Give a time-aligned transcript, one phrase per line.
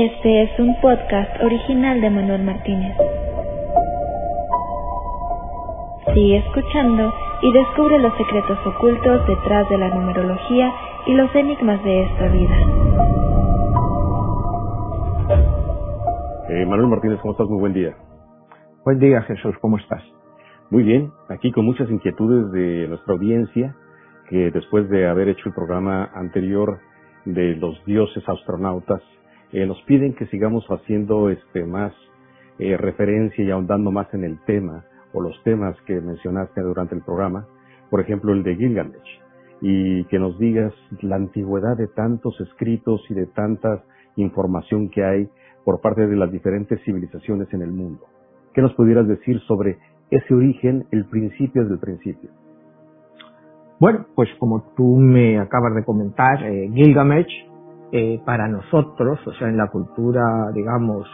[0.00, 2.96] Este es un podcast original de Manuel Martínez.
[6.14, 7.12] Sigue escuchando
[7.42, 10.72] y descubre los secretos ocultos detrás de la numerología
[11.04, 12.56] y los enigmas de esta vida.
[16.50, 17.48] Eh, Manuel Martínez, ¿cómo estás?
[17.48, 17.96] Muy buen día.
[18.84, 20.04] Buen día, Jesús, ¿cómo estás?
[20.70, 23.74] Muy bien, aquí con muchas inquietudes de nuestra audiencia,
[24.28, 26.78] que después de haber hecho el programa anterior
[27.24, 29.02] de los dioses astronautas,
[29.52, 31.92] eh, nos piden que sigamos haciendo este más
[32.58, 37.02] eh, referencia y ahondando más en el tema o los temas que mencionaste durante el
[37.02, 37.46] programa,
[37.90, 39.20] por ejemplo el de Gilgamesh,
[39.60, 43.84] y que nos digas la antigüedad de tantos escritos y de tanta
[44.16, 45.28] información que hay
[45.64, 48.04] por parte de las diferentes civilizaciones en el mundo.
[48.52, 49.78] ¿Qué nos pudieras decir sobre
[50.10, 52.30] ese origen, el principio del principio?
[53.80, 57.47] Bueno, pues como tú me acabas de comentar, eh, Gilgamesh
[57.92, 61.08] eh, para nosotros, o sea, en la cultura, digamos,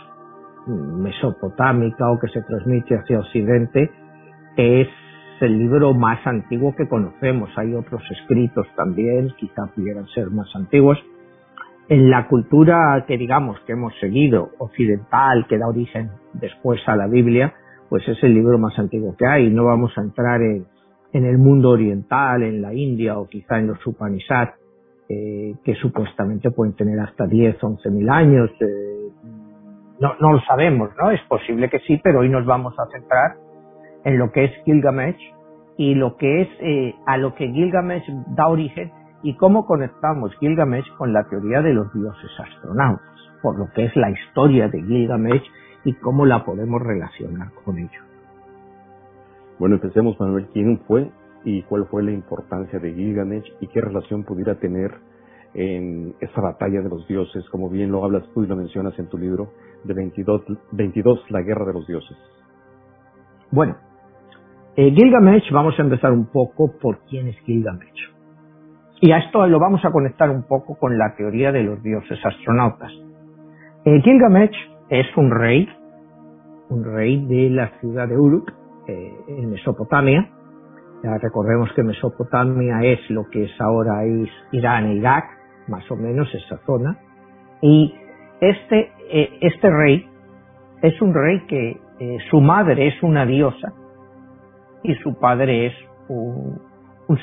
[0.66, 3.90] mesopotámica o que se transmite hacia Occidente,
[4.56, 4.88] es
[5.40, 7.50] el libro más antiguo que conocemos.
[7.56, 10.98] Hay otros escritos también, quizá pudieran ser más antiguos.
[11.88, 17.06] En la cultura que digamos que hemos seguido, occidental, que da origen después a la
[17.06, 17.54] Biblia,
[17.90, 19.50] pues es el libro más antiguo que hay.
[19.50, 20.66] No vamos a entrar en,
[21.12, 24.54] en el mundo oriental, en la India o quizá en los Upanishads,
[25.08, 28.50] eh, que supuestamente pueden tener hasta 10, 11 mil años.
[28.60, 29.10] Eh,
[30.00, 31.10] no, no lo sabemos, ¿no?
[31.10, 33.36] Es posible que sí, pero hoy nos vamos a centrar
[34.04, 35.18] en lo que es Gilgamesh
[35.76, 38.04] y lo que es eh, a lo que Gilgamesh
[38.36, 43.70] da origen y cómo conectamos Gilgamesh con la teoría de los dioses astronautas, por lo
[43.74, 45.44] que es la historia de Gilgamesh
[45.84, 48.00] y cómo la podemos relacionar con ello.
[49.58, 50.48] Bueno, empecemos, Manuel.
[50.52, 51.10] ¿Quién fue
[51.44, 54.92] y cuál fue la importancia de Gilgamesh y qué relación pudiera tener
[55.54, 59.08] en esa batalla de los dioses, como bien lo hablas tú y lo mencionas en
[59.08, 59.52] tu libro,
[59.84, 62.16] de 22, 22 La Guerra de los Dioses.
[63.50, 63.76] Bueno,
[64.76, 68.10] eh, Gilgamesh, vamos a empezar un poco por quién es Gilgamesh.
[69.00, 72.18] Y a esto lo vamos a conectar un poco con la teoría de los dioses
[72.24, 72.90] astronautas.
[73.84, 74.56] Eh, Gilgamesh
[74.88, 75.68] es un rey,
[76.70, 78.50] un rey de la ciudad de Uruk,
[78.88, 80.30] eh, en Mesopotamia,
[81.20, 84.04] recordemos que Mesopotamia es lo que es ahora
[84.52, 85.24] Irán e Irak,
[85.68, 86.98] más o menos esa zona.
[87.60, 87.94] Y
[88.40, 90.08] este, eh, este rey
[90.82, 93.72] es un rey que eh, su madre es una diosa
[94.82, 95.74] y su padre es
[96.08, 96.60] un,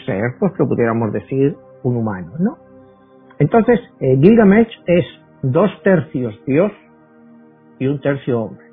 [0.06, 2.58] ser, pues lo pudiéramos decir, un humano, ¿no?
[3.40, 5.06] Entonces, eh, Gilgamesh es
[5.42, 6.72] dos tercios dios
[7.80, 8.66] y un tercio hombre.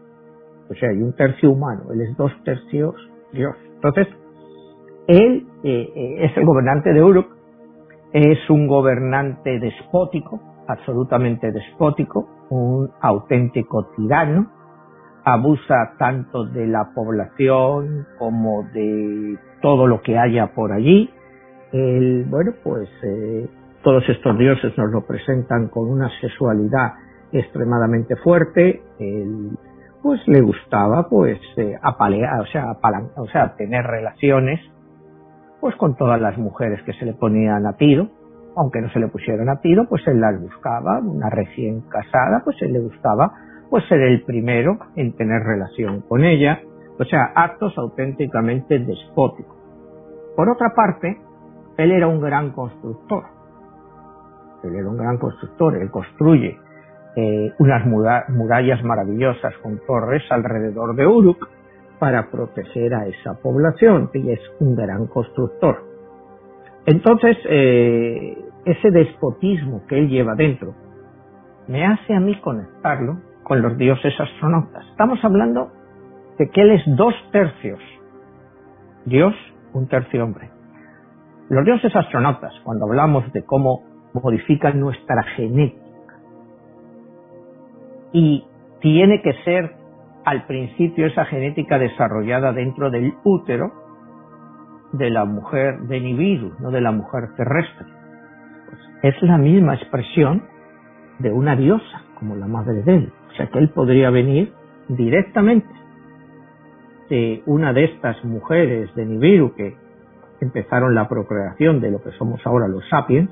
[0.71, 1.93] O sea, y un tercio humano.
[1.93, 2.95] Él es dos tercios
[3.33, 3.57] dios.
[3.77, 4.07] Entonces,
[5.09, 7.29] él eh, eh, es el gobernante de Uruk,
[8.13, 10.39] es un gobernante despótico,
[10.69, 14.51] absolutamente despótico, un auténtico tirano,
[15.25, 21.11] abusa tanto de la población como de todo lo que haya por allí.
[21.73, 23.49] El, bueno, pues eh,
[23.83, 26.93] todos estos dioses nos lo presentan con una sexualidad
[27.33, 28.83] extremadamente fuerte.
[28.99, 29.57] Él,
[30.03, 31.41] pues le gustaba pues
[31.83, 32.77] apalear, o sea,
[33.17, 34.61] o sea, tener relaciones
[35.61, 38.09] pues con todas las mujeres que se le ponían a tiro,
[38.57, 42.57] aunque no se le pusieran a tiro, pues él las buscaba, una recién casada, pues
[42.63, 43.33] él le gustaba
[43.71, 46.61] pues ser el primero en tener relación con ella,
[46.99, 49.57] o sea, actos auténticamente despóticos.
[50.35, 51.21] Por otra parte,
[51.77, 53.25] él era un gran constructor.
[54.65, 56.59] Él era un gran constructor, él construye
[57.17, 57.87] eh, unas
[58.29, 61.49] murallas maravillosas con torres alrededor de Uruk,
[61.99, 65.85] para proteger a esa población y es un gran constructor.
[66.87, 70.75] Entonces, eh, ese despotismo que él lleva dentro
[71.67, 74.87] me hace a mí conectarlo con los dioses astronautas.
[74.91, 75.71] Estamos hablando
[76.39, 77.81] de que él es dos tercios
[79.09, 79.35] Dios,
[79.73, 80.51] un tercio hombre.
[81.49, 85.85] Los dioses astronautas, cuando hablamos de cómo modifican nuestra genética,
[88.13, 88.45] y
[88.81, 89.75] tiene que ser
[90.25, 93.73] al principio esa genética desarrollada dentro del útero
[94.93, 97.87] de la mujer de Nibiru, no de la mujer terrestre.
[98.69, 100.43] Pues es la misma expresión
[101.19, 103.13] de una diosa, como la madre de él.
[103.31, 104.53] O sea que él podría venir
[104.89, 105.69] directamente
[107.09, 109.77] de una de estas mujeres de Nibiru que
[110.41, 113.31] empezaron la procreación de lo que somos ahora los sapiens,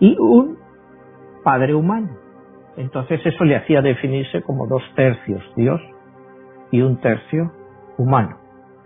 [0.00, 0.58] y un
[1.44, 2.21] padre humano.
[2.76, 5.80] Entonces eso le hacía definirse como dos tercios Dios
[6.70, 7.52] y un tercio
[7.98, 8.38] humano.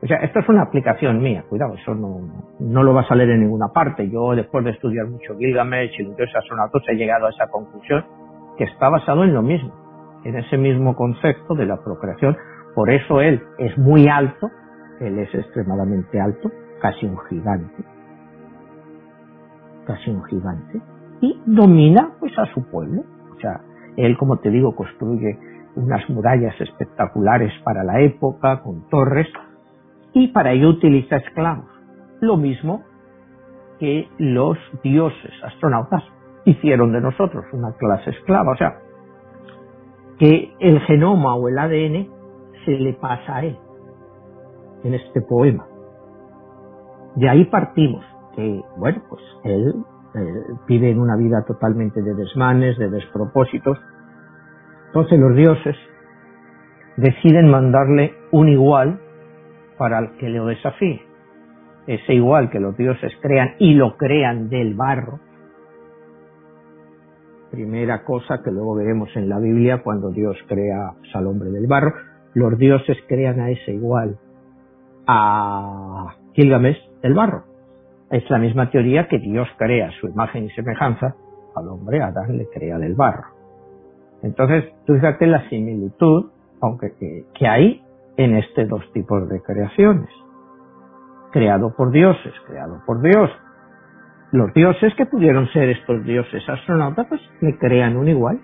[0.02, 2.20] O sea, esto es una aplicación mía, cuidado, eso no,
[2.60, 4.08] no lo vas a leer en ninguna parte.
[4.10, 8.04] Yo, después de estudiar mucho Gilgamesh y los dioses astronautas, he llegado a esa conclusión
[8.58, 9.72] que está basado en lo mismo,
[10.24, 12.36] en ese mismo concepto de la procreación.
[12.74, 14.50] Por eso él es muy alto,
[15.00, 16.50] él es extremadamente alto,
[16.80, 17.84] casi un gigante,
[19.86, 20.80] casi un gigante,
[21.22, 23.02] y domina pues a su pueblo.
[23.34, 23.60] O sea,
[23.96, 25.38] él, como te digo, construye
[25.76, 29.28] unas murallas espectaculares para la época, con torres,
[30.12, 31.66] y para ello utiliza esclavos.
[32.20, 32.82] Lo mismo
[33.78, 36.02] que los dioses astronautas
[36.46, 38.52] hicieron de nosotros, una clase esclava.
[38.52, 38.78] O sea,
[40.18, 42.08] que el genoma o el ADN
[42.64, 43.58] se le pasa a él
[44.84, 45.66] en este poema.
[47.16, 48.04] De ahí partimos,
[48.34, 49.74] que, bueno, pues él
[50.66, 53.78] vive en una vida totalmente de desmanes, de despropósitos.
[54.88, 55.76] Entonces los dioses
[56.96, 59.00] deciden mandarle un igual
[59.78, 61.02] para el que lo desafíe.
[61.86, 65.20] Ese igual que los dioses crean y lo crean del barro.
[67.50, 71.94] Primera cosa que luego veremos en la Biblia cuando Dios crea al hombre del barro.
[72.34, 74.18] Los dioses crean a ese igual,
[75.06, 77.55] a Gilgamesh del barro.
[78.10, 81.14] Es la misma teoría que Dios crea su imagen y semejanza
[81.56, 83.36] al hombre, Adán le crea del barro.
[84.22, 86.30] Entonces, tú fíjate la similitud,
[86.60, 86.92] aunque
[87.34, 87.82] que, hay
[88.16, 90.08] en este dos tipos de creaciones.
[91.32, 93.30] Creado por dioses, creado por Dios.
[94.32, 98.40] Los dioses que pudieron ser estos dioses astronautas, pues le crean un igual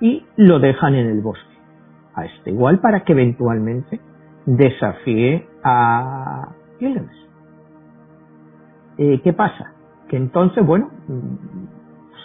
[0.00, 1.56] y lo dejan en el bosque,
[2.14, 4.00] a este igual para que eventualmente
[4.46, 6.48] desafíe a
[6.78, 7.29] Gilgamesh.
[9.02, 9.72] Eh, ¿Qué pasa?
[10.10, 10.90] Que entonces, bueno,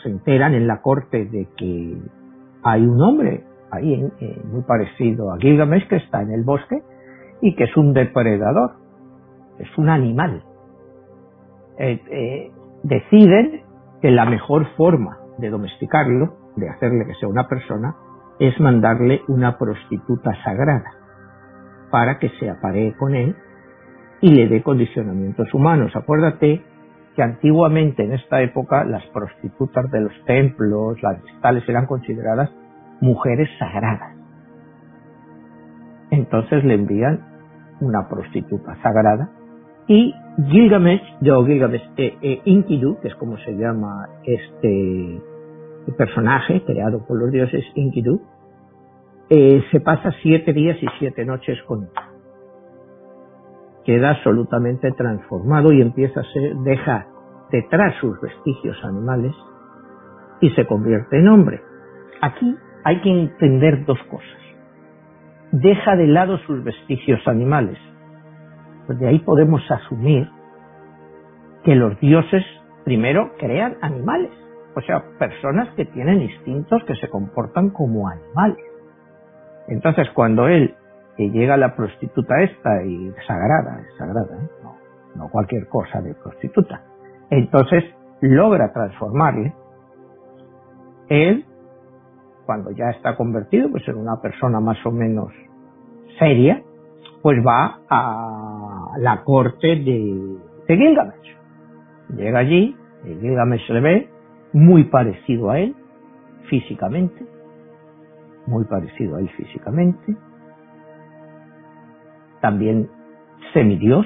[0.03, 1.97] se enteran en la corte de que
[2.63, 6.83] hay un hombre ahí eh, muy parecido a Gilgamesh que está en el bosque
[7.39, 8.73] y que es un depredador,
[9.57, 10.43] es un animal.
[11.77, 12.51] Eh,
[12.83, 13.61] deciden
[14.01, 17.95] que la mejor forma de domesticarlo, de hacerle que sea una persona,
[18.37, 20.91] es mandarle una prostituta sagrada
[21.89, 23.33] para que se aparee con él
[24.21, 25.95] y le dé condicionamientos humanos.
[25.95, 26.61] Acuérdate
[27.15, 32.51] que antiguamente en esta época las prostitutas de los templos, las tales eran consideradas
[33.01, 34.15] mujeres sagradas.
[36.11, 37.19] Entonces le envían
[37.81, 39.29] una prostituta sagrada
[39.87, 40.13] y
[40.49, 42.65] Gilgamesh, yo Gilgamesh, eh, eh,
[43.01, 45.21] que es como se llama este
[45.97, 48.21] personaje creado por los dioses Enkidu,
[49.29, 51.89] eh, se pasa siete días y siete noches con
[53.85, 57.07] queda absolutamente transformado y empieza a ser, deja
[57.51, 59.33] detrás sus vestigios animales
[60.41, 61.61] y se convierte en hombre.
[62.21, 64.39] Aquí hay que entender dos cosas.
[65.51, 67.77] Deja de lado sus vestigios animales.
[68.87, 70.27] Pues de ahí podemos asumir
[71.63, 72.43] que los dioses
[72.83, 74.31] primero crean animales,
[74.75, 78.63] o sea, personas que tienen instintos que se comportan como animales.
[79.67, 80.75] Entonces, cuando él
[81.17, 84.49] que llega la prostituta esta y sagrada, sagrada, ¿eh?
[84.63, 84.75] no,
[85.15, 86.81] no cualquier cosa de prostituta.
[87.29, 87.83] Entonces
[88.21, 89.53] logra transformarle.
[91.09, 91.45] Él,
[92.45, 95.31] cuando ya está convertido pues en una persona más o menos
[96.19, 96.61] seria,
[97.21, 101.37] pues va a la corte de, de Gilgamesh.
[102.15, 104.09] Llega allí, y Gilgamesh le ve
[104.53, 105.75] muy parecido a él
[106.49, 107.25] físicamente,
[108.45, 110.15] muy parecido a él físicamente,
[112.45, 112.87] también
[113.53, 114.05] semidios,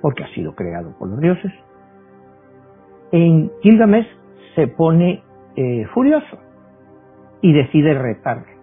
[0.00, 1.52] porque ha sido creado por los dioses.
[3.10, 4.06] En Gilgamesh
[4.54, 5.24] se pone
[5.56, 6.38] eh, furioso
[7.40, 8.56] y decide retarle.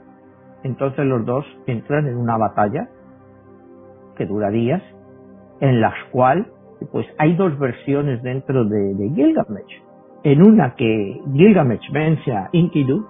[0.63, 2.87] Entonces los dos entran en una batalla
[4.15, 4.81] que dura días,
[5.59, 6.47] en la cual
[6.93, 9.83] pues hay dos versiones dentro de, de Gilgamesh.
[10.23, 13.05] En una que Gilgamesh vence a Enkidu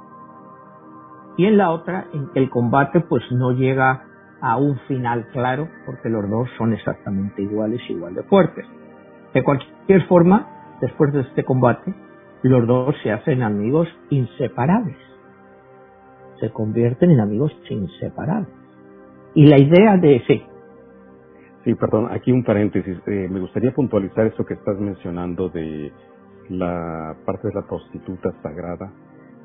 [1.38, 4.08] y en la otra en que el combate pues no llega
[4.41, 8.65] a un final claro, porque los dos son exactamente iguales, igual de fuertes.
[9.34, 11.93] De cualquier forma, después de este combate,
[12.43, 14.98] los dos se hacen amigos inseparables.
[16.39, 18.53] Se convierten en amigos inseparables.
[19.34, 20.43] Y la idea de sí.
[21.65, 22.98] Sí, perdón, aquí un paréntesis.
[23.05, 25.91] Eh, me gustaría puntualizar eso que estás mencionando de
[26.50, 28.91] la parte de la prostituta sagrada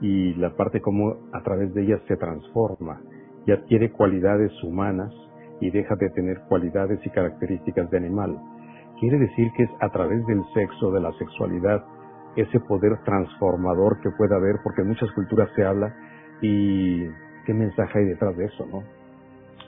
[0.01, 3.01] y la parte como a través de ella se transforma
[3.47, 5.13] y adquiere cualidades humanas
[5.61, 8.39] y deja de tener cualidades y características de animal.
[9.01, 11.85] Quiere decir que es a través del sexo, de la sexualidad,
[12.37, 15.95] ese poder transformador que puede haber, porque en muchas culturas se habla
[16.41, 17.05] y
[17.47, 18.83] qué mensaje hay detrás de eso, ¿no?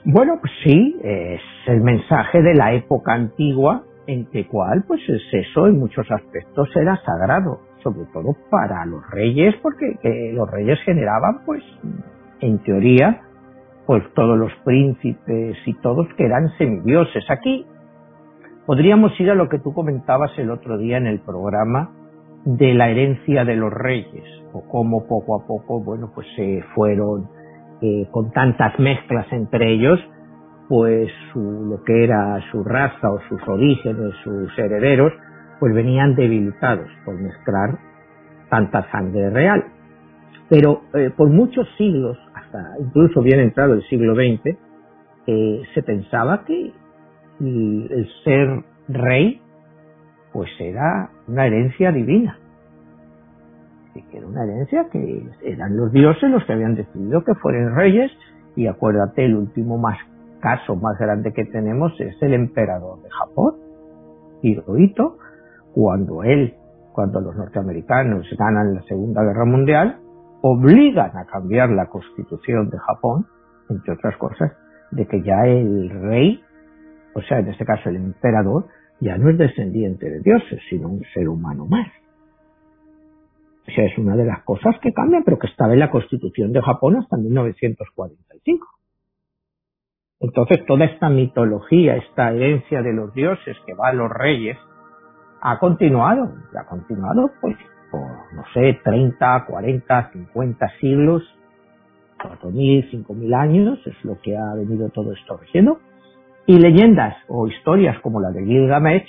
[0.05, 5.19] Bueno, pues sí, es el mensaje de la época antigua en que cual, pues el
[5.31, 7.59] sexo en muchos aspectos era sagrado.
[7.83, 9.97] sobre todo para los reyes, porque
[10.33, 11.63] los reyes generaban, pues,
[12.41, 13.21] en teoría,
[13.87, 17.23] pues todos los príncipes y todos que eran semidioses.
[17.29, 17.65] Aquí
[18.65, 21.91] podríamos ir a lo que tú comentabas el otro día en el programa
[22.43, 27.29] de la herencia de los reyes, o cómo poco a poco, bueno, pues se fueron
[27.81, 29.99] eh, con tantas mezclas entre ellos,
[30.67, 35.13] pues su, lo que era su raza o sus orígenes, sus herederos,
[35.61, 37.79] pues venían debilitados por mezclar
[38.49, 39.63] tanta sangre real.
[40.49, 42.17] Pero eh, por muchos siglos,
[42.79, 44.57] incluso bien entrado el siglo XX,
[45.27, 46.71] eh, se pensaba que
[47.39, 49.41] el, ser rey
[50.31, 52.37] pues era una herencia divina.
[53.93, 58.11] que era una herencia que eran los dioses los que habían decidido que fueran reyes
[58.55, 59.97] y acuérdate, el último más
[60.39, 63.55] caso más grande que tenemos es el emperador de Japón,
[64.41, 65.17] Hirohito,
[65.73, 66.55] cuando él,
[66.91, 69.97] cuando los norteamericanos ganan la Segunda Guerra Mundial,
[70.41, 73.27] obligan a cambiar la constitución de Japón,
[73.69, 74.51] entre otras cosas,
[74.91, 76.43] de que ya el rey,
[77.13, 78.67] o sea, en este caso el emperador,
[78.99, 81.87] ya no es descendiente de dioses, sino un ser humano más.
[83.67, 86.53] O sea, es una de las cosas que cambian, pero que estaba en la constitución
[86.53, 88.65] de Japón hasta 1945.
[90.19, 94.57] Entonces, toda esta mitología, esta herencia de los dioses que va a los reyes,
[95.41, 97.55] ha continuado, ha continuado pues
[97.91, 98.01] por,
[98.33, 101.23] no sé, 30, 40, 50 siglos,
[102.19, 105.79] 4.000, 5.000 años, es lo que ha venido todo esto haciendo.
[106.45, 109.07] Y leyendas o historias como la de Gilgamesh,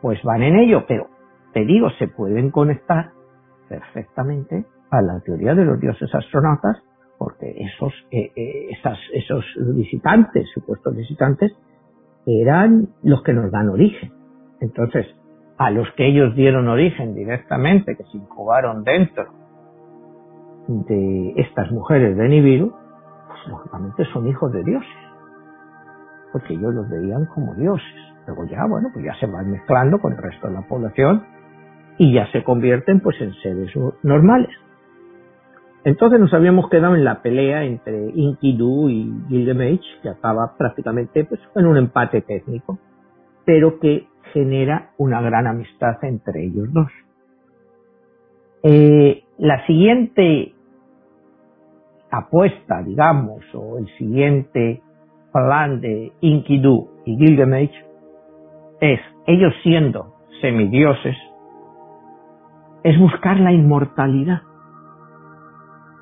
[0.00, 1.08] pues van en ello, pero
[1.52, 3.10] te digo, se pueden conectar
[3.68, 6.82] perfectamente a la teoría de los dioses astronautas,
[7.18, 11.52] porque esos, eh, eh, esas, esos visitantes, supuestos visitantes,
[12.26, 14.12] eran los que nos dan origen.
[14.60, 15.06] Entonces,
[15.58, 19.26] a los que ellos dieron origen directamente, que se incubaron dentro
[20.68, 22.74] de estas mujeres de Nibiru,
[23.28, 24.88] pues lógicamente son hijos de dioses,
[26.32, 27.86] porque ellos los veían como dioses.
[28.26, 31.24] Luego ya, bueno, pues ya se van mezclando con el resto de la población
[31.98, 33.72] y ya se convierten pues en seres
[34.02, 34.50] normales.
[35.84, 41.40] Entonces nos habíamos quedado en la pelea entre Enkidu y Gilgamesh, que estaba prácticamente pues,
[41.54, 42.80] en un empate técnico,
[43.46, 46.90] pero que genera una gran amistad entre ellos dos.
[48.62, 50.52] Eh, la siguiente
[52.10, 54.82] apuesta, digamos, o el siguiente
[55.32, 57.72] plan de Enkidu y Gilgamesh
[58.80, 61.16] es, ellos siendo semidioses,
[62.82, 64.42] es buscar la inmortalidad.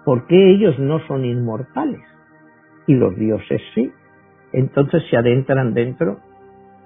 [0.04, 2.02] ¿Por qué ellos no son inmortales?
[2.86, 3.90] Y los dioses sí.
[4.52, 6.20] Entonces se adentran dentro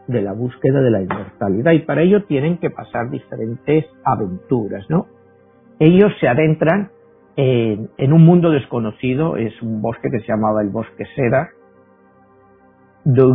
[0.08, 5.06] de la búsqueda de la inmortalidad y para ello tienen que pasar diferentes aventuras, ¿no?
[5.78, 6.90] Ellos se adentran
[7.36, 11.50] en, un mundo desconocido, es un bosque que se llamaba el bosque Seda,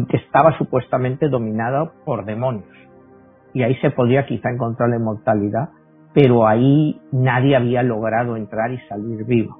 [0.10, 2.68] que estaba supuestamente dominado por demonios.
[3.54, 5.70] Y ahí se podía quizá encontrar la inmortalidad,
[6.14, 9.58] pero ahí nadie había logrado entrar y salir vivo.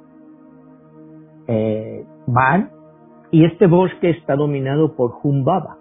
[1.48, 2.72] Eh, van
[3.32, 5.78] y este bosque está dominado por Humbaba,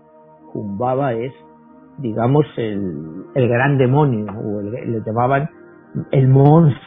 [0.55, 1.33] Humbaba es,
[1.99, 5.49] digamos, el, gran demonio, o el, le llamaban
[6.11, 6.83] el monstruo,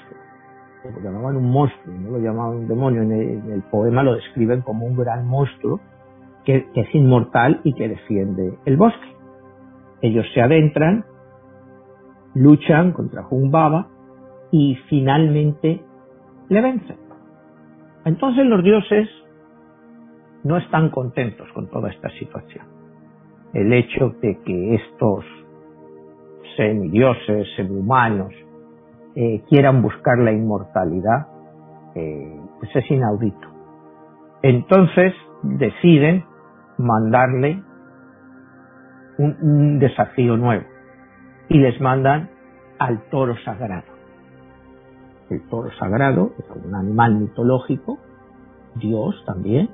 [0.84, 3.12] lo llamaban un monstruo, no lo llamaban un demonio, en
[3.52, 5.80] el, poema lo describen como un gran monstruo
[6.44, 9.16] que, que es inmortal y que defiende el bosque.
[10.02, 11.06] Ellos se adentran,
[12.36, 13.88] luchan contra Humbaba
[14.52, 15.82] y finalmente
[16.50, 16.98] le vencen.
[18.04, 19.10] Entonces los dioses
[20.44, 22.75] no están contentos con toda esta situación
[23.56, 25.24] el hecho de que estos
[26.58, 28.34] semidioses, semihumanos,
[29.16, 31.28] eh, quieran buscar la inmortalidad,
[31.96, 33.48] eh, pues es inaudito.
[34.42, 36.26] Entonces deciden
[36.78, 37.64] mandarle
[39.18, 40.66] un, un desafío nuevo
[41.48, 42.30] y les mandan
[42.78, 43.96] al toro sagrado.
[45.30, 48.00] El toro sagrado es un animal mitológico,
[48.76, 49.70] Dios también,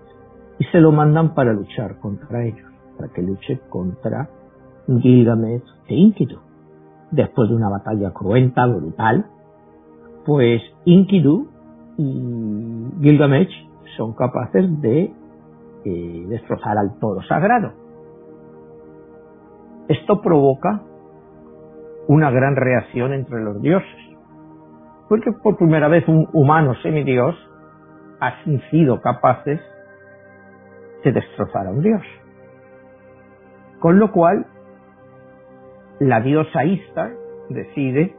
[0.60, 2.71] y se lo mandan para luchar contra ellos
[3.02, 4.30] para que luche contra
[4.88, 6.40] Gilgamesh e Enkidu.
[7.10, 9.26] Después de una batalla cruenta, brutal,
[10.26, 11.48] pues Enkidu
[11.98, 13.50] y Gilgamesh
[13.98, 15.14] son capaces de
[15.84, 17.72] eh, destrozar al toro sagrado.
[19.88, 20.84] Esto provoca
[22.08, 24.18] una gran reacción entre los dioses,
[25.10, 27.36] porque por primera vez un humano semidios
[28.20, 29.60] ha sido capaces
[31.04, 32.02] de destrozar a un dios.
[33.82, 34.46] Con lo cual,
[36.00, 37.14] la diosa Istar
[37.50, 38.16] decide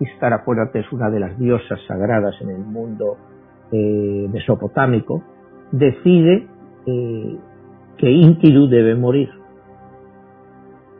[0.00, 3.16] Istar, acuérdate, es una de las diosas sagradas en el mundo
[3.70, 5.22] eh, mesopotámico,
[5.70, 6.48] decide
[6.86, 7.38] eh,
[7.96, 9.30] que Inkiru debe morir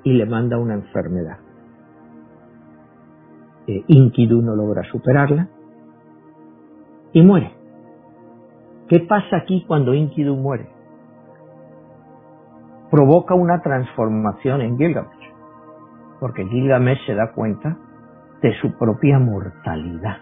[0.05, 1.39] y le manda una enfermedad.
[3.67, 5.49] Eh, no logra superarla
[7.13, 7.51] y muere.
[8.89, 10.76] ¿Qué pasa aquí cuando Inkidu muere?
[12.91, 15.33] Provoca una transformación en Gilgamesh,
[16.21, 17.77] porque Gilgamesh se da cuenta
[18.43, 20.19] de su propia mortalidad.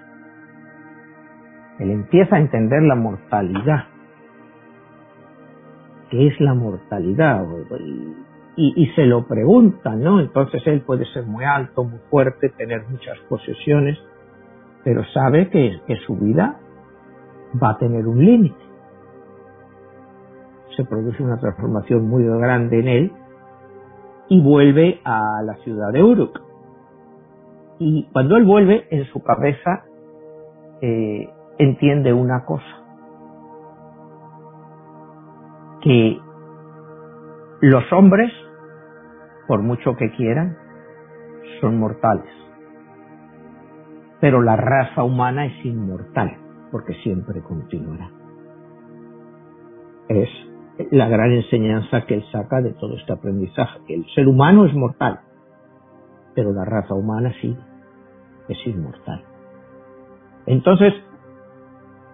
[1.78, 3.85] Él empieza a entender la mortalidad.
[6.11, 7.44] ¿Qué es la mortalidad?
[8.56, 10.21] Y, se lo pregunta, ¿no?
[10.21, 13.99] Entonces él puede ser muy alto, muy fuerte, tener muchas posesiones,
[14.85, 16.61] pero sabe que, que su vida
[17.61, 18.63] va a tener un límite.
[20.76, 23.12] Se produce una transformación muy grande en él
[24.28, 26.40] y vuelve a la ciudad de Uruk.
[27.78, 29.85] Y cuando él vuelve, en su cabeza
[30.81, 31.28] eh,
[31.59, 32.64] entiende una cosa,
[35.83, 36.19] que
[37.61, 38.33] los hombres,
[39.47, 40.57] por mucho que quieran,
[41.61, 42.31] son mortales,
[44.21, 46.37] pero la raza humana es inmortal,
[46.71, 48.11] porque siempre continuará.
[50.09, 50.28] Es
[50.90, 54.75] la gran enseñanza que él saca de todo este aprendizaje, que el ser humano es
[54.75, 55.21] mortal,
[56.35, 57.57] pero la raza humana sí,
[58.49, 59.23] es inmortal.
[60.47, 60.93] Entonces,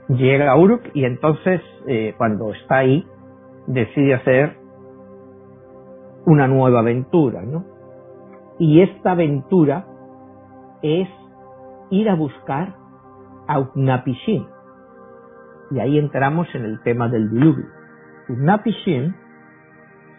[0.09, 3.07] llega Uruk y entonces, eh, cuando está ahí,
[3.67, 4.57] decide hacer
[6.27, 7.65] una nueva aventura, ¿no?
[8.59, 9.87] Y esta aventura
[10.83, 11.09] es
[11.91, 12.75] ir a buscar
[13.49, 14.45] a Utnapishtim.
[15.71, 17.80] Y ahí entramos en el tema del diluvio.
[18.31, 19.13] Utnapishtim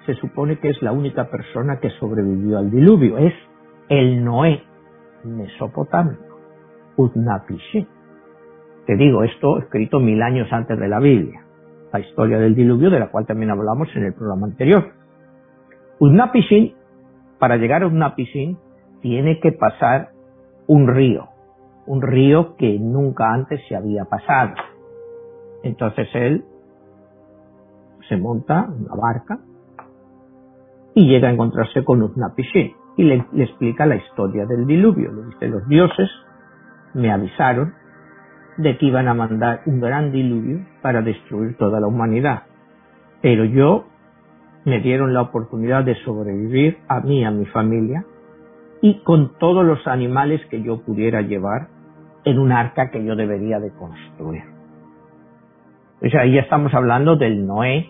[0.05, 3.17] se supone que es la única persona que sobrevivió al diluvio.
[3.17, 3.33] Es
[3.87, 4.63] el Noé
[5.23, 6.39] mesopotámico,
[6.97, 7.85] Utnapishtim.
[8.85, 11.41] Te digo, esto escrito mil años antes de la Biblia,
[11.93, 14.91] la historia del diluvio de la cual también hablamos en el programa anterior.
[15.99, 16.73] Utnapishtim,
[17.39, 18.57] para llegar a Utnapishtim,
[19.01, 20.09] tiene que pasar
[20.67, 21.29] un río,
[21.85, 24.55] un río que nunca antes se había pasado.
[25.63, 26.43] Entonces él
[28.11, 29.39] se monta una barca
[30.93, 35.13] y llega a encontrarse con Utnapishtim y le, explica la historia del diluvio.
[35.13, 36.09] Le dice, los dioses
[36.93, 37.73] me avisaron
[38.57, 42.43] de que iban a mandar un gran diluvio para destruir toda la humanidad.
[43.21, 43.85] Pero yo
[44.65, 48.03] me dieron la oportunidad de sobrevivir a mí a mi familia
[48.81, 51.69] y con todos los animales que yo pudiera llevar
[52.25, 54.43] en un arca que yo debería de construir.
[56.03, 57.89] O sea, ahí estamos hablando del Noé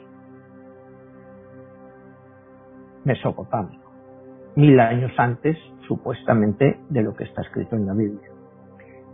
[3.03, 3.91] mesopotámico
[4.55, 8.29] mil años antes, supuestamente, de lo que está escrito en la Biblia.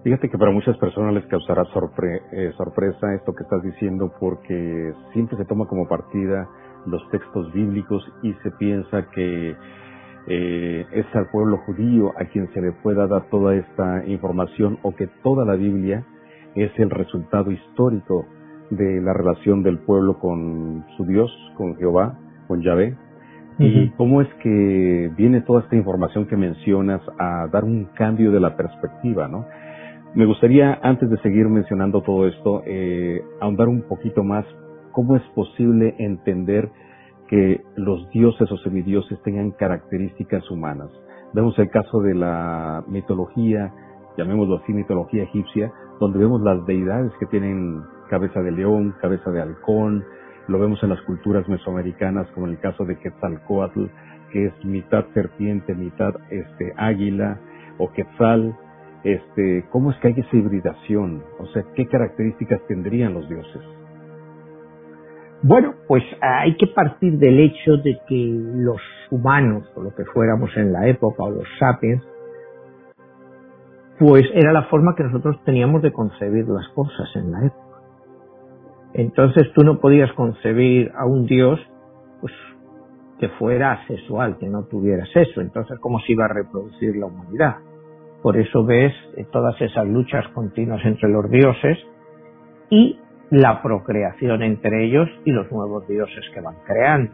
[0.03, 5.37] Fíjate que para muchas personas les causará eh, sorpresa esto que estás diciendo porque siempre
[5.37, 6.47] se toma como partida
[6.85, 9.55] los textos bíblicos y se piensa que
[10.27, 14.95] eh, es al pueblo judío a quien se le pueda dar toda esta información o
[14.95, 16.05] que toda la Biblia
[16.55, 18.25] es el resultado histórico
[18.69, 22.95] de la relación del pueblo con su Dios, con Jehová, con Yahvé,
[23.59, 28.39] ¿Y cómo es que viene toda esta información que mencionas a dar un cambio de
[28.39, 29.45] la perspectiva, no?
[30.13, 34.45] Me gustaría, antes de seguir mencionando todo esto, eh, ahondar un poquito más
[34.91, 36.69] cómo es posible entender
[37.27, 40.89] que los dioses o semidioses tengan características humanas.
[41.33, 43.71] Vemos el caso de la mitología,
[44.17, 49.41] llamémoslo así, mitología egipcia, donde vemos las deidades que tienen cabeza de león, cabeza de
[49.41, 50.03] halcón,
[50.47, 53.85] lo vemos en las culturas mesoamericanas, como en el caso de Quetzalcoatl,
[54.31, 57.39] que es mitad serpiente, mitad este águila
[57.77, 58.55] o quetzal.
[59.03, 61.23] Este, ¿cómo es que hay esa hibridación?
[61.39, 63.61] O sea, ¿qué características tendrían los dioses?
[65.43, 68.81] Bueno, pues hay que partir del hecho de que los
[69.11, 72.03] humanos, o lo que fuéramos en la época, o los sapiens,
[73.99, 77.66] pues era la forma que nosotros teníamos de concebir las cosas en la época.
[78.97, 81.59] Entonces tú no podías concebir a un Dios
[82.19, 82.33] pues,
[83.19, 85.39] que fuera asexual, que no tuviera sexo.
[85.39, 87.57] Entonces, ¿cómo se iba a reproducir la humanidad?
[88.23, 91.77] Por eso ves eh, todas esas luchas continuas entre los dioses
[92.71, 97.13] y la procreación entre ellos y los nuevos dioses que van creando.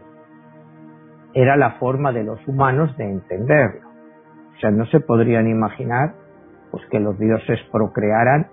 [1.33, 3.89] Era la forma de los humanos de entenderlo.
[4.55, 6.13] O sea, no se podrían imaginar
[6.71, 8.47] pues que los dioses procrearan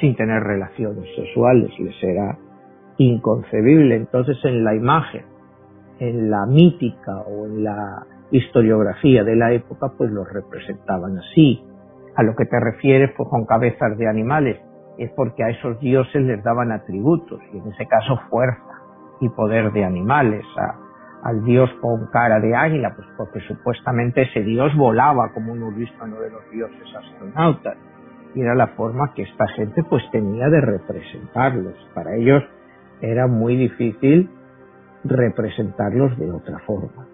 [0.00, 2.38] sin tener relaciones sexuales, les era
[3.00, 3.96] inconcebible.
[3.96, 5.24] Entonces en la imagen,
[5.98, 11.64] en la mítica o en la historiografía de la época, pues los representaban así.
[12.16, 14.60] a lo que te refieres pues, con cabezas de animales,
[14.98, 18.82] es porque a esos dioses les daban atributos, y en ese caso fuerza
[19.20, 20.44] y poder de animales.
[21.22, 26.04] al dios con cara de águila, pues porque supuestamente ese dios volaba, como hemos visto
[26.04, 27.76] de los dioses astronautas.
[28.34, 31.74] Y era la forma que esta gente pues tenía de representarlos.
[31.94, 32.42] Para ellos
[33.00, 34.30] era muy difícil
[35.04, 37.06] representarlos de otra forma.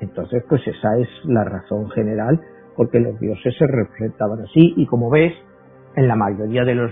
[0.00, 2.40] Entonces, pues esa es la razón general
[2.76, 5.32] porque los dioses se representaban así y como ves,
[5.96, 6.90] en la mayoría de los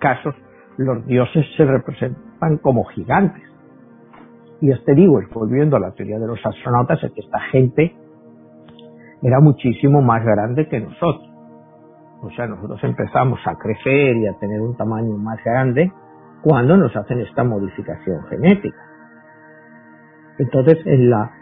[0.00, 0.34] casos,
[0.76, 3.42] los dioses se representan como gigantes.
[4.60, 7.94] Y este digo, volviendo a la teoría de los astronautas, es que esta gente
[9.22, 11.28] era muchísimo más grande que nosotros.
[12.22, 15.90] O sea, nosotros empezamos a crecer y a tener un tamaño más grande
[16.42, 18.78] cuando nos hacen esta modificación genética.
[20.38, 21.32] Entonces, en la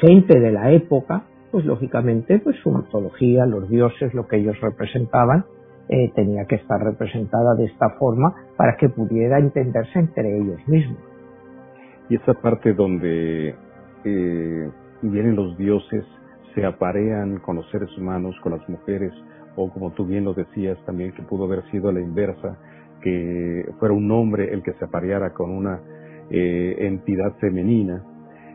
[0.00, 5.44] gente de la época, pues lógicamente, pues su mitología, los dioses, lo que ellos representaban,
[5.88, 10.98] eh, tenía que estar representada de esta forma para que pudiera entenderse entre ellos mismos.
[12.08, 13.54] Y esa parte donde
[14.04, 14.70] eh,
[15.02, 16.04] vienen los dioses,
[16.54, 19.12] se aparean con los seres humanos, con las mujeres,
[19.54, 22.58] o como tú bien lo decías también, que pudo haber sido a la inversa,
[23.06, 25.78] que fuera un hombre el que se apareara con una
[26.28, 28.02] eh, entidad femenina.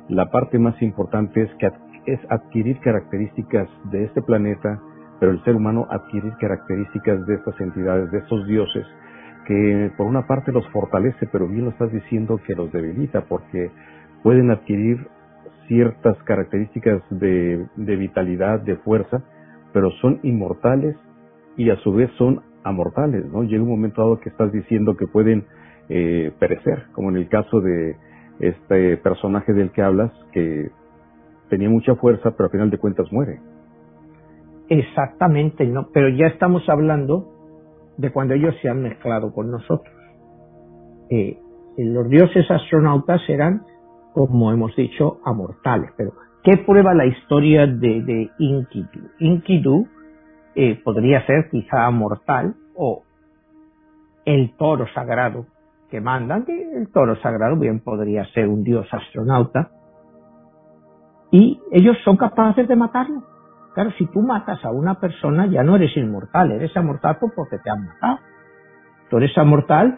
[0.10, 1.72] La parte más importante es que
[2.06, 4.82] es adquirir características de este planeta,
[5.22, 8.86] pero el ser humano adquirir características de estas entidades, de estos dioses,
[9.48, 13.72] que por una parte los fortalece, pero bien lo estás diciendo que los debilita, porque
[14.22, 15.08] pueden adquirir
[15.70, 19.24] ciertas características de, vitalidad, de fuerza,
[19.72, 20.98] pero son inmortales
[21.56, 23.44] y a su vez son amortales, ¿no?
[23.44, 25.46] Llega un momento dado que estás diciendo que pueden
[25.90, 27.96] eh, perecer, como en el caso de
[28.40, 30.72] este personaje del que hablas, que
[31.50, 33.40] tenía mucha fuerza, pero al final de cuentas muere.
[34.70, 35.90] Exactamente, ¿no?
[35.94, 37.28] Pero ya estamos hablando
[37.98, 39.94] de cuando ellos se han mezclado con nosotros.
[41.10, 41.38] Eh,
[41.78, 43.64] los dioses astronautas eran,
[44.14, 45.92] como hemos dicho, amortales.
[45.98, 49.10] Pero, ¿qué prueba la historia de, de Inkidu?
[49.20, 49.88] Inkidu
[50.56, 53.04] eh, podría ser quizá mortal o
[54.26, 55.46] el toro sagrado
[55.90, 59.72] que mandan, que el toro sagrado bien podría ser un dios astronauta,
[61.32, 63.24] y ellos son capaces de matarlo.
[63.74, 67.70] Claro, si tú matas a una persona ya no eres inmortal, eres amortal porque te
[67.70, 68.20] han matado.
[69.10, 69.98] Tú eres amortal,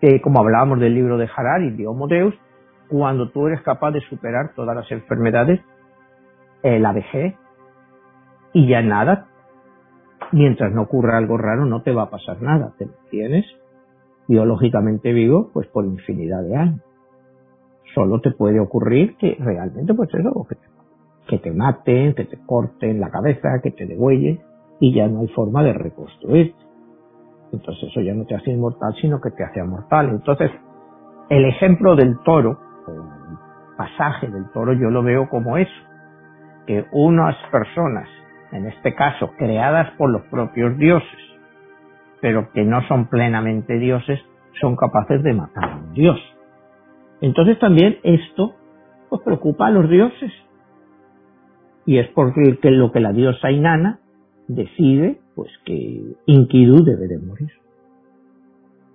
[0.00, 2.34] que como hablábamos del libro de Harari, de Homo Deus,
[2.88, 5.60] cuando tú eres capaz de superar todas las enfermedades,
[6.62, 7.34] la vejez,
[8.52, 9.26] y ya nada,
[10.34, 13.46] mientras no ocurra algo raro, no te va a pasar nada, te tienes
[14.26, 16.80] biológicamente vivo, pues por infinidad de años.
[17.94, 20.66] Solo te puede ocurrir que realmente, pues eso, que te,
[21.28, 24.40] que te maten, que te corten la cabeza, que te degüellen,
[24.80, 26.58] y ya no hay forma de reconstruirte.
[27.52, 30.10] Entonces eso ya no te hace inmortal, sino que te hace mortal.
[30.10, 30.50] Entonces,
[31.28, 35.72] el ejemplo del toro, el pasaje del toro, yo lo veo como eso,
[36.66, 38.08] que unas personas,
[38.54, 41.18] en este caso creadas por los propios dioses,
[42.20, 44.20] pero que no son plenamente dioses,
[44.60, 46.18] son capaces de matar a un dios.
[47.20, 48.54] Entonces también esto
[49.10, 50.32] pues, preocupa a los dioses.
[51.84, 53.98] Y es porque lo que la diosa Inanna
[54.46, 57.50] decide pues que Inkidu debe de morir.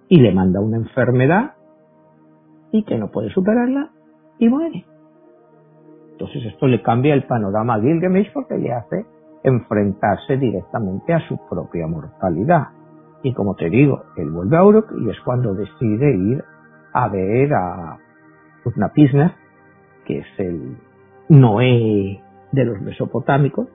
[0.08, 1.54] Y le manda una enfermedad
[2.72, 3.90] y que no puede superarla
[4.40, 4.86] y muere.
[6.14, 9.06] Entonces esto le cambia el panorama a Gilgamesh porque le hace
[9.44, 12.70] enfrentarse directamente a su propia mortalidad.
[13.24, 16.44] Y como te digo, él vuelve a Uruk y es cuando decide ir
[16.94, 17.98] a ver a
[18.66, 19.30] Utnapishtim,
[20.06, 20.78] que es el
[21.30, 22.22] Noé
[22.52, 23.68] de los mesopotámicos,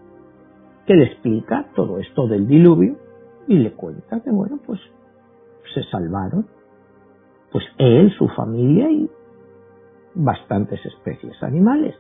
[0.87, 2.97] que le explica todo esto del diluvio
[3.47, 4.81] y le cuenta que, bueno, pues
[5.75, 6.47] se salvaron,
[7.53, 9.11] pues él, su familia y
[10.15, 11.95] bastantes especies animales.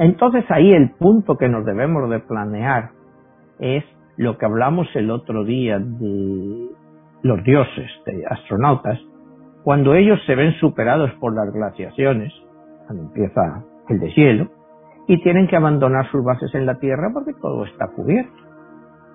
[0.00, 2.88] Entonces ahí el punto que nos debemos de planear
[3.58, 3.84] es
[4.16, 6.70] lo que hablamos el otro día de
[7.22, 8.98] los dioses, de astronautas,
[9.62, 12.32] cuando ellos se ven superados por las glaciaciones,
[12.86, 14.48] cuando empieza el deshielo,
[15.06, 18.32] y tienen que abandonar sus bases en la Tierra porque todo está cubierto.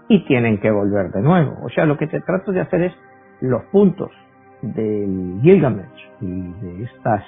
[0.08, 1.56] Y tienen que volver de nuevo.
[1.66, 2.94] O sea, lo que te trato de hacer es
[3.42, 4.12] los puntos
[4.62, 7.24] del Gilgamesh y de estas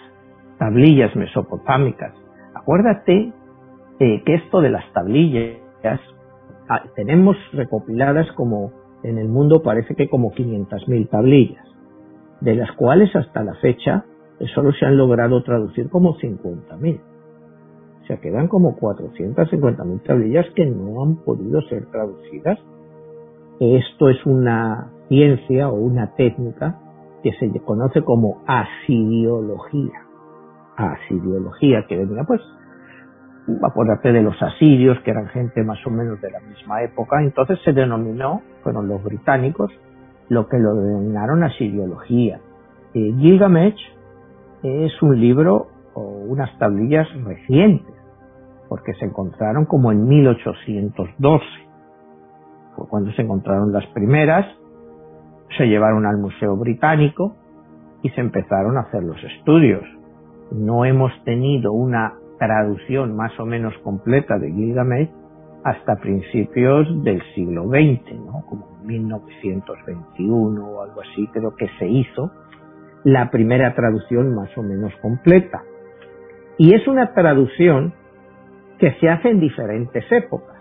[0.60, 2.13] tablillas mesopotámicas.
[2.54, 3.34] Acuérdate
[4.00, 6.00] eh, que esto de las tablillas
[6.70, 11.66] Ah, tenemos recopiladas como en el mundo parece que como 500.000 tablillas,
[12.42, 14.04] de las cuales hasta la fecha
[14.54, 17.00] solo se han logrado traducir como 50.000.
[18.02, 22.60] O sea, quedan como 450.000 tablillas que no han podido ser traducidas
[23.60, 26.80] Esto es una ciencia o una técnica
[27.24, 30.06] que se conoce como asiriología.
[30.76, 32.42] Asiriología, que venía pues,
[33.64, 37.60] acuérdate de los asirios, que eran gente más o menos de la misma época, entonces
[37.64, 39.72] se denominó, fueron los británicos,
[40.30, 42.40] lo que lo denominaron asiriología.
[42.94, 43.80] Eh, Gilgamesh
[44.64, 47.96] es un libro o unas tablillas recientes,
[48.68, 51.46] porque se encontraron como en 1812.
[52.76, 54.46] Fue cuando se encontraron las primeras,
[55.58, 57.36] se llevaron al Museo Británico
[58.04, 59.84] y se empezaron a hacer los estudios.
[60.52, 65.10] No hemos tenido una traducción más o menos completa de Gilgamesh
[65.63, 68.43] hasta principios del siglo XX, ¿no?
[68.47, 72.32] como en 1921 o algo así, creo que se hizo
[73.04, 75.63] la primera traducción más o menos completa.
[76.58, 77.93] Y es una traducción
[78.80, 80.58] que se hace en diferentes épocas,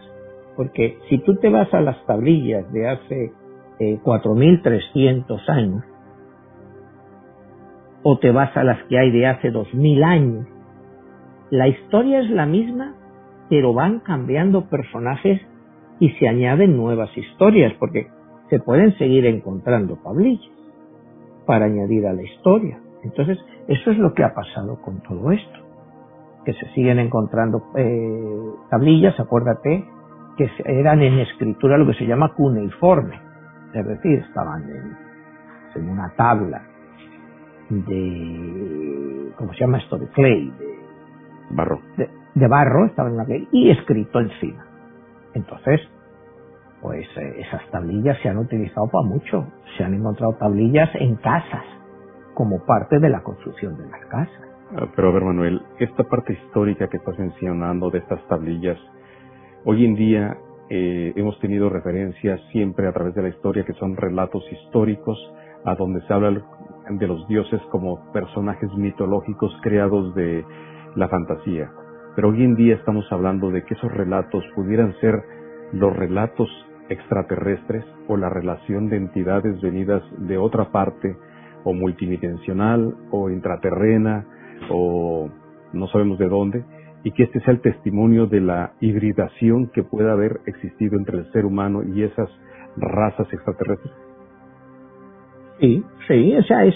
[0.56, 3.32] porque si tú te vas a las tablillas de hace
[3.78, 5.84] 4.300 eh, años,
[8.02, 10.46] o te vas a las que hay de hace 2.000 años,
[11.50, 12.94] la historia es la misma,
[13.48, 15.40] pero van cambiando personajes
[16.00, 18.09] y se añaden nuevas historias, porque
[18.50, 20.50] se pueden seguir encontrando tablillas
[21.46, 22.78] para añadir a la historia.
[23.02, 25.59] Entonces, eso es lo que ha pasado con todo esto.
[26.44, 29.85] Que se siguen encontrando eh, tablillas, acuérdate,
[30.37, 33.18] que eran en escritura lo que se llama cuneiforme.
[33.72, 34.62] Es decir, estaban
[35.74, 36.62] en, una tabla
[37.68, 39.98] de, ¿cómo se llama esto?
[39.98, 40.75] De clay, de
[41.50, 41.80] barro.
[41.96, 44.66] De, barro, estaban en la clay, y escrito encima.
[45.35, 45.80] Entonces,
[46.82, 49.46] pues eh, esas tablillas se han utilizado para mucho.
[49.76, 51.64] Se han encontrado tablillas en casas,
[52.35, 54.40] como parte de la construcción de las casas.
[54.76, 58.78] Ah, pero a ver, Manuel, esta parte histórica que estás mencionando de estas tablillas,
[59.64, 60.37] hoy en día
[60.68, 65.16] eh, hemos tenido referencias siempre a través de la historia que son relatos históricos,
[65.64, 66.42] a donde se habla
[66.90, 70.44] de los dioses como personajes mitológicos creados de
[70.96, 71.70] la fantasía.
[72.16, 75.22] Pero hoy en día estamos hablando de que esos relatos pudieran ser
[75.72, 76.48] los relatos
[76.88, 81.16] extraterrestres o la relación de entidades venidas de otra parte
[81.64, 84.24] o multidimensional o intraterrena
[84.70, 85.28] o
[85.72, 86.64] no sabemos de dónde
[87.02, 91.32] y que este sea el testimonio de la hibridación que pueda haber existido entre el
[91.32, 92.30] ser humano y esas
[92.76, 93.92] razas extraterrestres.
[95.61, 96.74] Sí, sí, o sea, es,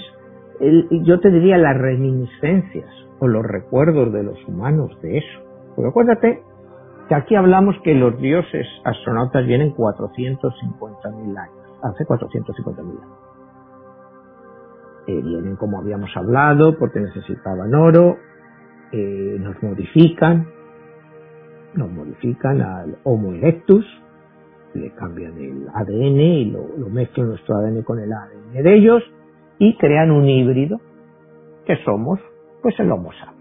[1.05, 2.89] yo te diría las reminiscencias
[3.21, 5.41] o los recuerdos de los humanos de eso.
[5.77, 6.43] Pero acuérdate
[7.09, 13.19] que aquí hablamos que los dioses astronautas vienen 450.000 años, hace 450.000 años.
[15.07, 18.17] Eh, vienen como habíamos hablado porque necesitaban oro,
[18.93, 20.47] eh, nos modifican,
[21.75, 23.85] nos modifican al Homo erectus,
[24.75, 29.03] le cambian el ADN y lo mezclan nuestro ADN con el ADN de ellos
[29.59, 30.81] y crean un híbrido
[31.67, 32.21] que somos
[32.63, 33.41] pues el Homo sapiens.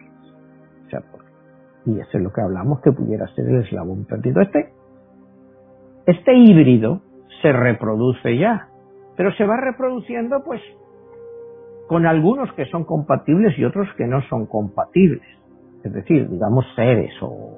[1.86, 4.42] Y eso es lo que hablamos que pudiera ser el eslabón perdido.
[4.42, 4.74] Este,
[6.06, 7.02] este híbrido
[7.42, 8.68] se reproduce ya,
[9.16, 10.62] pero se va reproduciendo pues
[11.88, 15.24] con algunos que son compatibles y otros que no son compatibles.
[15.84, 17.58] Es decir, digamos seres o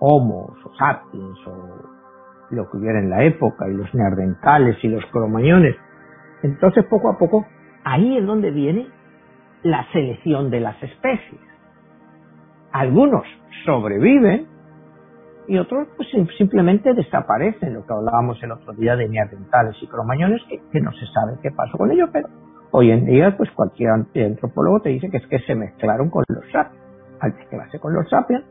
[0.00, 1.94] homos o sapiens o
[2.50, 5.76] lo que hubiera en la época y los neandertales y los cromañones.
[6.42, 7.46] Entonces poco a poco
[7.84, 8.88] ahí es donde viene
[9.64, 11.40] la selección de las especies.
[12.70, 13.24] Algunos
[13.64, 14.46] sobreviven
[15.48, 20.42] y otros pues simplemente desaparecen, lo que hablábamos el otro día de neandertales y cromañones,
[20.48, 22.28] que, no se sabe qué pasó con ellos, pero
[22.70, 26.44] hoy en día pues cualquier antropólogo te dice que es que se mezclaron con los
[26.52, 26.84] sapiens.
[27.20, 28.44] Al mezclarse con los sapiens,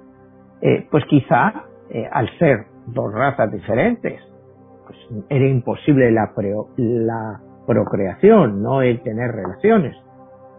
[0.61, 4.19] eh, pues quizá eh, al ser dos razas diferentes,
[4.87, 4.97] pues
[5.29, 6.31] era imposible la,
[6.77, 9.95] la procreación, no el tener relaciones,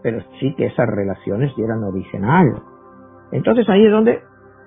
[0.04, 2.62] pero sí que esas relaciones dieran origen a algo.
[3.32, 4.20] Entonces ahí es donde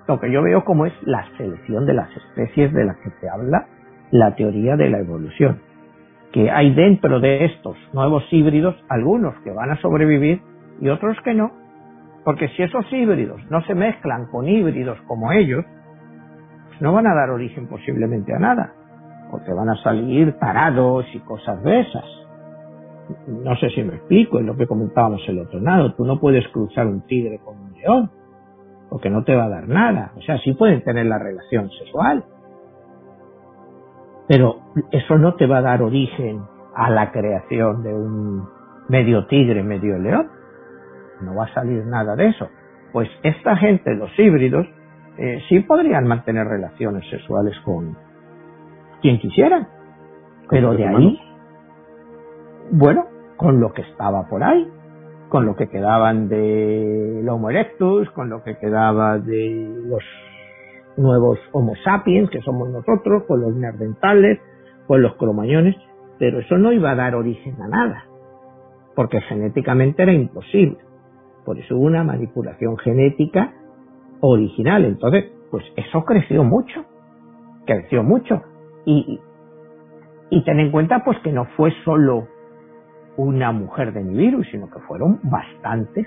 [0.08, 3.28] lo que yo veo como es la selección de las especies de las que te
[3.30, 3.66] habla
[4.10, 5.60] la teoría de la evolución.
[6.32, 10.42] Que hay dentro de estos nuevos híbridos algunos que van a sobrevivir
[10.80, 11.52] y otros que no.
[12.24, 15.64] Porque si esos híbridos no se mezclan con híbridos como ellos,
[16.66, 18.72] pues no van a dar origen posiblemente a nada.
[19.46, 22.27] Te van a salir tarados y cosas de esas.
[23.26, 25.94] No sé si me explico, es lo que comentábamos el otro lado.
[25.94, 28.10] Tú no puedes cruzar un tigre con un león
[28.90, 30.12] porque no te va a dar nada.
[30.16, 32.24] O sea, sí pueden tener la relación sexual,
[34.26, 36.42] pero eso no te va a dar origen
[36.74, 38.48] a la creación de un
[38.88, 40.28] medio tigre, medio león.
[41.22, 42.48] No va a salir nada de eso.
[42.92, 44.66] Pues esta gente, los híbridos,
[45.18, 47.96] eh, sí podrían mantener relaciones sexuales con
[49.02, 49.68] quien quisieran.
[50.48, 51.20] Pero de ahí,
[52.70, 54.68] bueno, con lo que estaba por ahí,
[55.28, 60.02] con lo que quedaban de Homo erectus, con lo que quedaba de los
[60.96, 64.40] nuevos Homo sapiens, que somos nosotros, con los neandertales,
[64.86, 65.76] con los cromañones,
[66.18, 68.04] pero eso no iba a dar origen a nada,
[68.94, 70.78] porque genéticamente era imposible.
[71.44, 73.54] Por eso hubo una manipulación genética
[74.20, 74.84] original.
[74.84, 76.84] Entonces, pues eso creció mucho,
[77.64, 78.42] creció mucho.
[78.84, 79.20] Y,
[80.30, 82.26] y ten en cuenta pues que no fue solo
[83.18, 86.06] una mujer de Nibiru, sino que fueron bastantes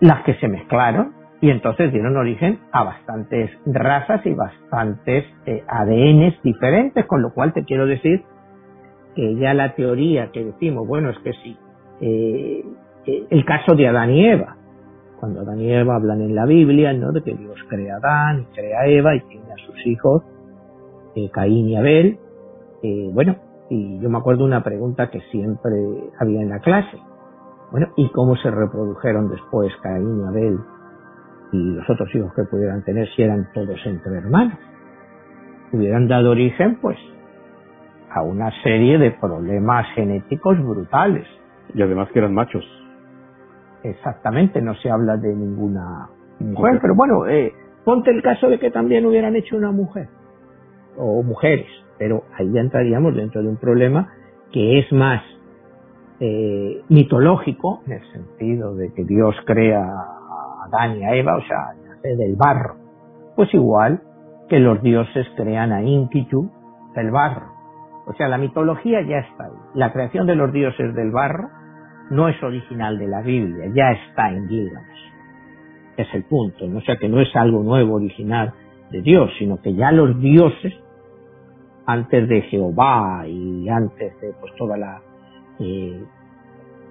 [0.00, 6.40] las que se mezclaron y entonces dieron origen a bastantes razas y bastantes eh, ADNs
[6.42, 8.22] diferentes, con lo cual te quiero decir
[9.16, 11.56] que ya la teoría que decimos, bueno, es que sí,
[12.00, 12.64] eh,
[13.30, 14.56] el caso de Adán y Eva,
[15.18, 17.12] cuando Adán y Eva hablan en la Biblia, ¿no?
[17.12, 20.22] De que Dios crea a Adán crea a Eva y tiene a sus hijos,
[21.16, 22.18] eh, Caín y Abel,
[23.12, 23.36] bueno,
[23.72, 25.72] y yo me acuerdo una pregunta que siempre
[26.20, 26.98] había en la clase,
[27.70, 30.58] bueno, ¿y cómo se reprodujeron después Caín y Abel
[31.52, 34.58] y los otros hijos que pudieran tener si eran todos entre hermanos.
[35.72, 36.98] Hubieran dado origen, pues,
[38.10, 41.26] a una serie de problemas genéticos brutales.
[41.74, 42.64] Y además que eran machos.
[43.82, 46.08] Exactamente, no se habla de ninguna
[46.40, 47.54] mujer, pero bueno, eh,
[47.84, 50.08] ponte el caso de que también hubieran hecho una mujer
[50.98, 51.66] o mujeres,
[51.98, 54.12] pero ahí ya entraríamos dentro de un problema
[54.52, 55.22] que es más
[56.20, 59.82] eh, mitológico, en el sentido de que Dios crea
[60.66, 62.76] Adán y a Eva, o sea, nace del barro.
[63.34, 64.02] Pues igual
[64.48, 66.50] que los dioses crean a Inkitu
[66.94, 67.52] del barro.
[68.06, 69.52] O sea, la mitología ya está ahí.
[69.74, 71.48] La creación de los dioses del barro
[72.10, 75.12] no es original de la Biblia, ya está en Gilgamesh.
[75.96, 76.78] Es el punto, ¿no?
[76.78, 78.52] o sea que no es algo nuevo, original
[78.90, 80.74] de Dios, sino que ya los dioses,
[81.86, 85.00] antes de Jehová y antes de pues toda la,
[85.58, 86.04] eh,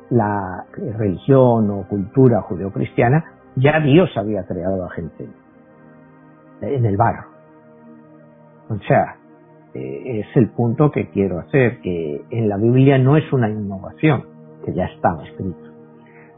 [0.09, 0.65] la
[0.97, 3.23] religión o cultura judeocristiana,
[3.55, 5.27] ya Dios había creado a gente
[6.61, 7.29] en el barro.
[8.69, 9.17] O sea,
[9.73, 14.25] eh, es el punto que quiero hacer, que en la Biblia no es una innovación,
[14.65, 15.59] que ya estaba escrito.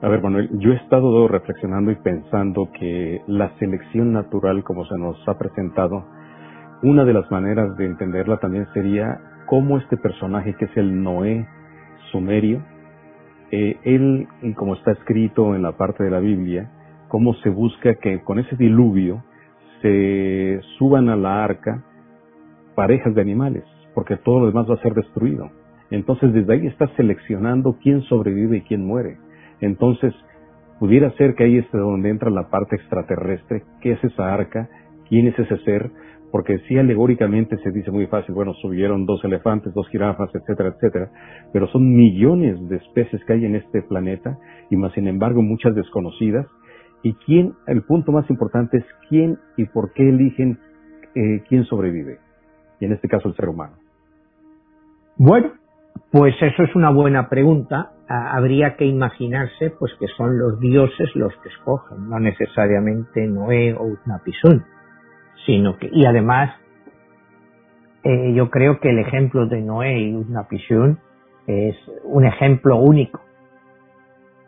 [0.02, 4.98] A ver, Manuel, yo he estado reflexionando y pensando que la selección natural, como se
[4.98, 6.04] nos ha presentado,
[6.84, 11.48] una de las maneras de entenderla también sería cómo este personaje, que es el Noé
[12.12, 12.62] sumerio,
[13.52, 16.70] eh, él, como está escrito en la parte de la Biblia,
[17.08, 19.24] cómo se busca que con ese diluvio
[19.82, 21.84] se suban a la arca
[22.76, 25.52] parejas de animales, porque todo lo demás va a ser destruido.
[25.90, 29.18] Entonces desde ahí está seleccionando quién sobrevive y quién muere.
[29.62, 30.14] Entonces
[30.80, 34.68] pudiera ser que ahí es donde entra la parte extraterrestre, qué es esa arca,
[35.08, 35.92] quién es ese ser,
[36.34, 41.12] porque si alegóricamente se dice muy fácil, bueno, subieron dos elefantes, dos jirafas, etcétera, etcétera,
[41.54, 44.40] pero son millones de especies que hay en este planeta
[44.72, 46.48] y más sin embargo muchas desconocidas
[47.04, 50.58] y quién, el punto más importante es quién y por qué eligen
[51.14, 52.18] eh, quién sobrevive.
[52.80, 53.76] Y en este caso el ser humano.
[55.18, 55.52] Bueno,
[56.12, 57.92] pues eso es una buena pregunta.
[58.08, 63.84] habría que imaginarse pues que son los dioses los que escogen, no necesariamente Noé o
[63.84, 64.64] Utnapishtim,
[65.46, 66.52] sino que y además
[68.04, 70.98] eh, yo creo que el ejemplo de Noé y Utnapishtim
[71.48, 73.22] es un ejemplo único.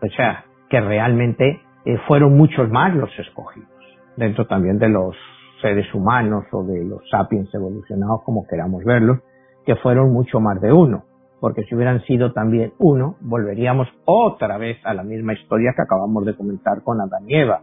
[0.02, 3.70] O sea, que realmente eh, fueron muchos más los escogidos,
[4.18, 5.16] dentro también de los
[5.62, 9.20] seres humanos o de los sapiens evolucionados, como queramos verlos,
[9.66, 11.06] que fueron mucho más de uno,
[11.40, 16.26] porque si hubieran sido también uno, volveríamos otra vez a la misma historia que acabamos
[16.26, 17.62] de comentar con Adán y Eva.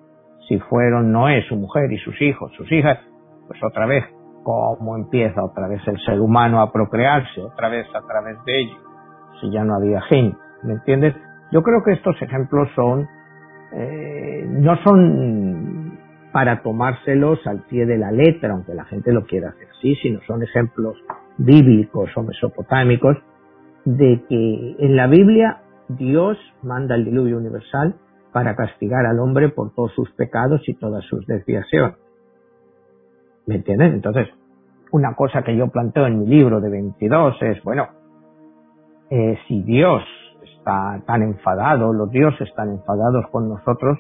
[0.49, 2.99] Si fueron Noé, su mujer y sus hijos, sus hijas,
[3.53, 4.05] pues otra vez,
[4.43, 7.43] ¿cómo empieza otra vez el ser humano a procrearse?
[7.43, 8.79] Otra vez a través de ellos,
[9.41, 11.15] si ya no había gente, ¿me entiendes?
[11.51, 13.07] Yo creo que estos ejemplos son
[13.75, 15.99] eh, no son
[16.33, 20.21] para tomárselos al pie de la letra, aunque la gente lo quiera hacer así, sino
[20.27, 20.97] son ejemplos
[21.37, 23.19] bíblicos o mesopotámicos
[23.85, 27.97] de que en la Biblia Dios manda el diluvio universal
[28.33, 31.97] para castigar al hombre por todos sus pecados y todas sus desviaciones.
[33.47, 33.95] ¿Me entienden?
[33.95, 34.29] Entonces,
[34.93, 37.89] una cosa que yo planteo en mi libro de 22 es, bueno,
[39.11, 40.03] eh, si Dios
[40.43, 43.99] está tan enfadado, los dioses están enfadados con nosotros,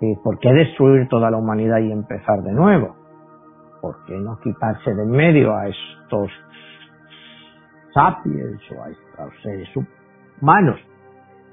[0.00, 2.96] eh, ¿por qué destruir toda la humanidad y empezar de nuevo?
[3.80, 6.30] ¿Por qué no quitarse de en medio a estos
[7.94, 9.68] sapiens o a estos seres
[10.40, 10.80] humanos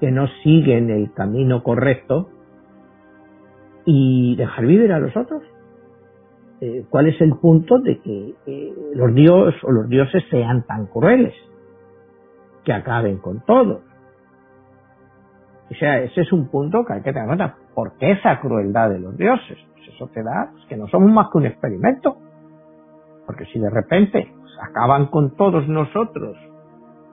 [0.00, 2.30] que no siguen el camino correcto
[3.84, 5.42] y dejar vivir a los otros?
[6.60, 10.86] Eh, ¿cuál es el punto de que eh, los dioses o los dioses sean tan
[10.86, 11.34] crueles?
[12.64, 13.82] Que acaben con todo.
[15.70, 17.56] O sea, ese es un punto que hay que tener en cuenta.
[17.74, 19.58] ¿Por qué esa crueldad de los dioses?
[19.74, 22.16] Pues eso te da pues, que no somos más que un experimento.
[23.26, 26.36] Porque si de repente acaban con todos nosotros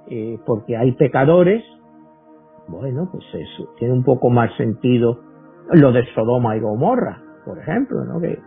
[0.08, 1.64] eh, porque hay pecadores,
[2.68, 5.20] bueno, pues eso tiene un poco más sentido
[5.72, 8.20] lo de Sodoma y Gomorra, por ejemplo, ¿no?
[8.20, 8.40] Que,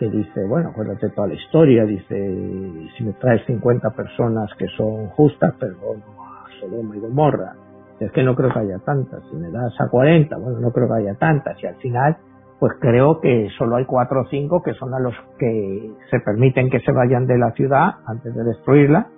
[0.00, 2.16] que dice, bueno, acuérdate toda la historia, dice,
[2.96, 7.52] si me traes 50 personas que son justas, perdón a Sodoma y Gomorra.
[8.00, 9.22] Es que no creo que haya tantas.
[9.30, 11.62] Si me das a 40, bueno, no creo que haya tantas.
[11.62, 12.16] Y al final,
[12.58, 16.70] pues creo que solo hay cuatro o cinco que son a los que se permiten
[16.70, 19.08] que se vayan de la ciudad antes de destruirla.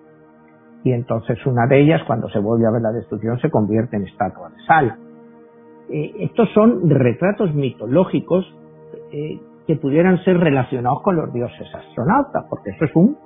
[0.83, 4.03] Y entonces una de ellas, cuando se vuelve a ver la destrucción, se convierte en
[4.03, 4.97] estatua de sal.
[5.91, 8.53] Eh, estos son retratos mitológicos
[9.13, 13.17] eh, que pudieran ser relacionados con los dioses astronautas, porque eso es un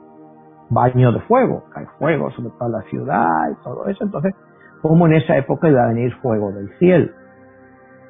[0.68, 4.04] baño de fuego, cae fuego sobre toda la ciudad y todo eso.
[4.04, 4.34] Entonces,
[4.82, 7.10] ¿cómo en esa época iba a venir fuego del cielo?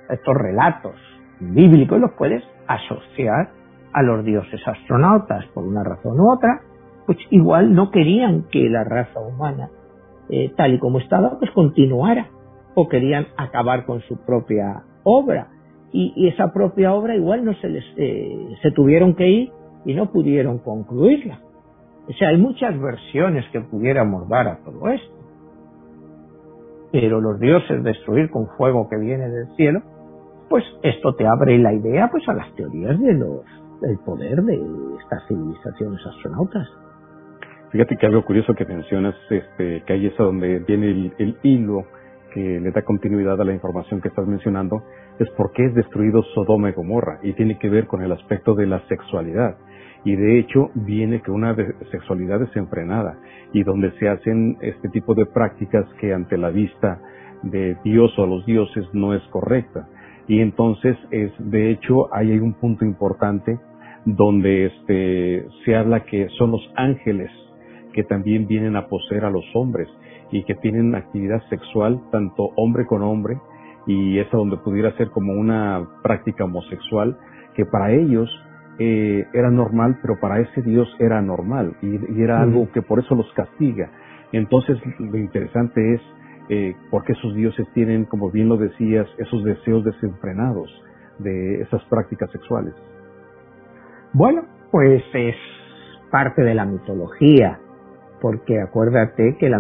[0.09, 0.95] Estos relatos
[1.41, 3.51] bíblicos los puedes asociar
[3.93, 6.61] a los dioses astronautas por una razón u otra,
[7.07, 9.71] pues igual no querían que la raza humana,
[10.29, 12.29] eh, tal y como estaba, pues continuara,
[12.75, 15.49] o querían acabar con su propia obra
[15.97, 19.53] y, esa propia obra igual no se les eh, se tuvieron que ir
[19.87, 21.39] y no pudieron concluirla.
[22.09, 25.15] O sea, hay muchas versiones que pudiéramos dar a todo esto.
[26.93, 29.83] Pero los dioses destruir con fuego que viene del cielo,
[30.49, 33.41] pues esto te abre la idea pues a las teorías de los
[33.81, 34.55] del poder de
[35.01, 36.69] estas civilizaciones astronautas.
[37.71, 41.85] Fíjate que algo curioso que mencionas, este, que ahí es donde viene el, el hilo
[42.37, 44.83] que le da continuidad a la información que estás mencionando,
[45.19, 48.55] es por qué es destruido Sodoma y Gomorra y tiene que ver con el aspecto
[48.55, 49.57] de la sexualidad.
[50.05, 51.57] Y de hecho viene que una
[51.91, 53.17] sexualidad desenfrenada
[53.55, 57.01] y donde se hacen este tipo de prácticas que ante la vista
[57.43, 59.89] de Dios o los dioses no es correcta.
[60.29, 63.59] Y entonces es, de hecho, hay un punto importante
[64.05, 67.31] donde este, se habla que son los ángeles
[67.95, 69.89] que también vienen a poseer a los hombres
[70.31, 73.39] y que tienen actividad sexual tanto hombre con hombre
[73.87, 77.17] y esa donde pudiera ser como una práctica homosexual
[77.55, 78.29] que para ellos
[78.79, 83.15] eh, era normal, pero para ese Dios era normal y, era algo que por eso
[83.15, 83.91] los castiga.
[84.33, 86.01] Entonces lo interesante es
[86.49, 90.71] eh, porque esos dioses tienen, como bien lo decías, esos deseos desenfrenados
[91.19, 92.75] de esas prácticas sexuales.
[94.13, 95.37] Bueno, pues es
[96.11, 97.59] parte de la mitología,
[98.21, 99.59] porque acuérdate que la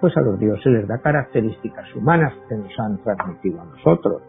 [0.00, 4.22] pues a los dioses les da características humanas que nos han transmitido a nosotros.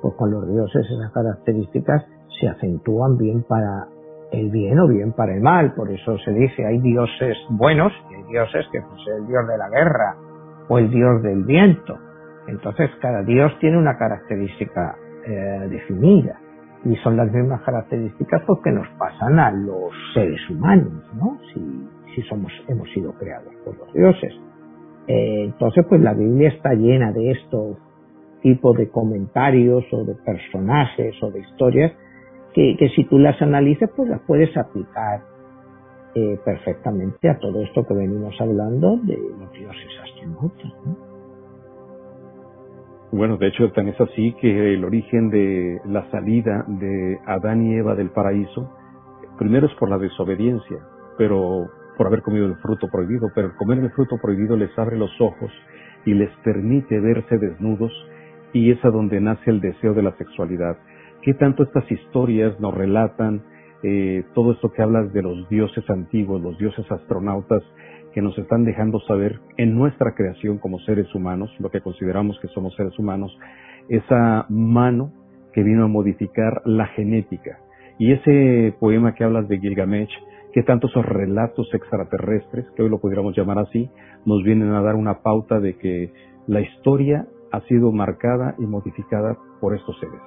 [0.00, 2.06] Pues con los dioses esas características
[2.40, 3.88] se acentúan bien para
[4.32, 5.74] el bien o bien para el mal.
[5.74, 9.58] Por eso se dice hay dioses buenos y hay dioses que pues el dios de
[9.58, 10.16] la guerra
[10.68, 11.98] o el dios del viento.
[12.46, 14.96] Entonces cada dios tiene una característica
[15.26, 16.38] eh, definida
[16.84, 21.38] y son las mismas características pues, que nos pasan a los seres humanos, ¿no?
[21.52, 24.32] Si, si somos hemos sido creados por los dioses.
[25.12, 27.76] Eh, entonces, pues la Biblia está llena de estos
[28.42, 31.92] tipos de comentarios o de personajes o de historias
[32.54, 35.22] que, si tú las analizas, pues las puedes aplicar
[36.14, 40.72] eh, perfectamente a todo esto que venimos hablando de los dioses astronautas.
[43.10, 47.74] Bueno, de hecho, tan es así que el origen de la salida de Adán y
[47.74, 48.70] Eva del paraíso,
[49.38, 50.78] primero es por la desobediencia,
[51.18, 51.68] pero
[52.00, 55.10] por haber comido el fruto prohibido, pero el comer el fruto prohibido les abre los
[55.20, 55.52] ojos
[56.06, 57.92] y les permite verse desnudos
[58.54, 60.78] y es a donde nace el deseo de la sexualidad.
[61.20, 63.42] ¿Qué tanto estas historias nos relatan
[63.82, 67.62] eh, todo esto que hablas de los dioses antiguos, los dioses astronautas,
[68.14, 72.48] que nos están dejando saber en nuestra creación como seres humanos, lo que consideramos que
[72.48, 73.38] somos seres humanos,
[73.90, 75.12] esa mano
[75.52, 77.58] que vino a modificar la genética.
[77.98, 82.98] Y ese poema que hablas de Gilgamesh que tanto esos relatos extraterrestres, que hoy lo
[82.98, 83.90] pudiéramos llamar así,
[84.24, 86.12] nos vienen a dar una pauta de que
[86.46, 90.20] la historia ha sido marcada y modificada por estos seres.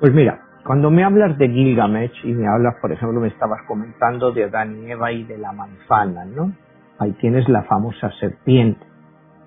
[0.00, 4.32] Pues mira, cuando me hablas de Gilgamesh y me hablas, por ejemplo, me estabas comentando
[4.32, 6.52] de Adán y Eva y de la manzana, ¿no?
[6.98, 8.84] Ahí tienes la famosa serpiente,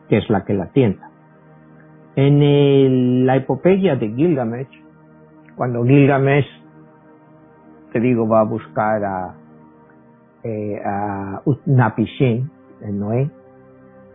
[0.10, 1.10] que es la que la tienta.
[2.16, 4.84] En la epopeya de Gilgamesh,
[5.56, 6.46] cuando Gilgamesh
[7.92, 9.36] te digo, va a buscar a,
[10.44, 12.50] eh, a Utnapishtim,
[12.82, 13.30] en Noé,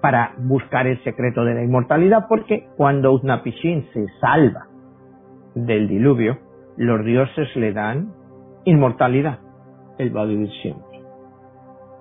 [0.00, 4.66] para buscar el secreto de la inmortalidad, porque cuando Utnapishtim se salva
[5.54, 6.38] del diluvio,
[6.76, 8.12] los dioses le dan
[8.64, 9.38] inmortalidad.
[9.98, 11.00] Él va a vivir siempre.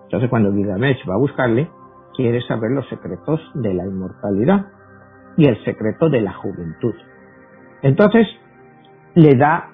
[0.04, 1.70] Entonces cuando Gilgamesh va a buscarle,
[2.16, 4.66] quiere saber los secretos de la inmortalidad
[5.38, 6.94] y el secreto de la juventud.
[7.82, 8.28] Entonces
[9.16, 9.70] le da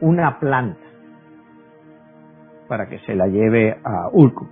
[0.00, 0.87] una planta
[2.68, 4.46] para que se la lleve a Ulku.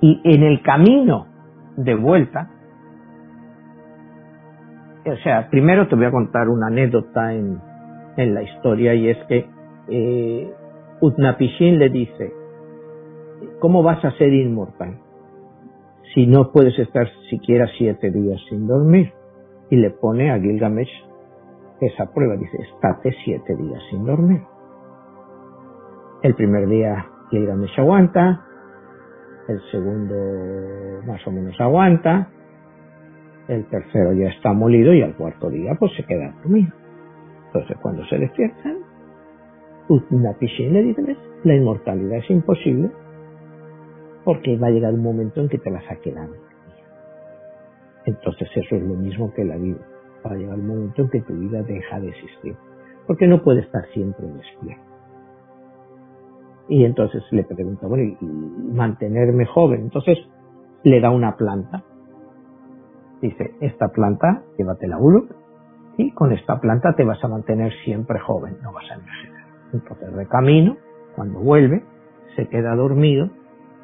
[0.00, 1.26] Y en el camino
[1.76, 2.50] de vuelta,
[5.06, 7.60] o sea, primero te voy a contar una anécdota en,
[8.16, 9.48] en la historia y es que
[9.88, 10.52] eh,
[11.00, 12.32] Utnapishtim le dice,
[13.60, 14.98] ¿cómo vas a ser inmortal
[16.14, 19.12] si no puedes estar siquiera siete días sin dormir?
[19.70, 20.90] Y le pone a Gilgamesh
[21.80, 24.40] esa prueba, dice, estate siete días sin dormir.
[26.22, 28.44] El primer día Gilgamesh aguanta,
[29.48, 32.28] el segundo más o menos aguanta,
[33.48, 36.72] el tercero ya está molido y al cuarto día pues se queda dormido.
[37.46, 38.78] Entonces cuando se despiertan,
[40.10, 42.90] una piscina le dice, la inmortalidad es imposible
[44.24, 46.28] porque va a llegar un momento en que te vas a quedar
[48.06, 49.78] Entonces eso es lo mismo que la vida.
[50.26, 52.56] Va a llegar un momento en que tu vida deja de existir.
[53.06, 54.85] Porque no puede estar siempre despierto.
[56.68, 59.82] Y entonces le pregunta, bueno, ¿y mantenerme joven?
[59.82, 60.18] Entonces
[60.82, 61.84] le da una planta.
[63.20, 65.30] Dice, esta planta, llévatela Uluk,
[65.96, 69.44] y con esta planta te vas a mantener siempre joven, no vas a envejecer.
[69.72, 70.76] Entonces de camino,
[71.14, 71.82] cuando vuelve,
[72.34, 73.30] se queda dormido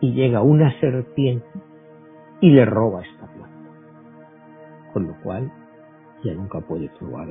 [0.01, 1.47] y llega una serpiente
[2.41, 3.71] y le roba esta planta.
[4.93, 5.51] Con lo cual,
[6.23, 7.29] ya nunca puede probar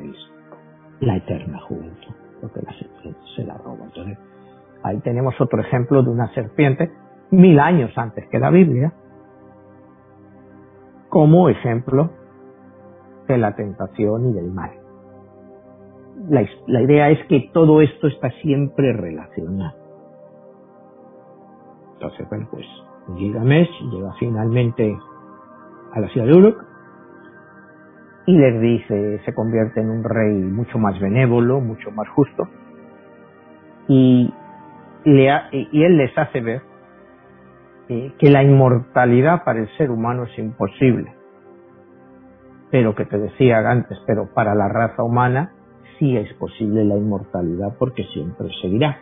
[1.00, 3.86] la eterna juventud, porque la serpiente se la roba.
[3.86, 4.18] Entonces,
[4.84, 6.92] Ahí tenemos otro ejemplo de una serpiente
[7.32, 8.94] mil años antes que la Biblia,
[11.10, 12.12] como ejemplo
[13.28, 14.72] de la tentación y del mal.
[16.30, 19.78] La, idea es que todo esto está siempre relacionado.
[21.94, 22.66] Entonces, bueno, pues
[23.16, 24.98] Gilgamesh llega finalmente
[25.94, 26.66] a la ciudad de Uruk
[28.28, 32.48] y les dice, se convierte en un rey mucho más benévolo, mucho más justo,
[33.88, 34.32] y
[35.06, 36.62] y él les hace ver
[37.90, 41.14] eh, que la inmortalidad para el ser humano es imposible.
[42.70, 45.52] Pero que te decía antes, pero para la raza humana
[46.00, 48.98] sí es posible la inmortalidad porque siempre seguirá.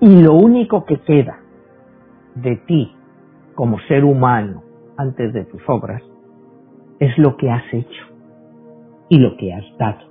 [0.00, 1.38] Y lo único que queda
[2.34, 2.94] de ti
[3.54, 4.62] como ser humano
[4.96, 6.02] antes de tus obras
[6.98, 8.04] es lo que has hecho
[9.08, 10.07] y lo que has dado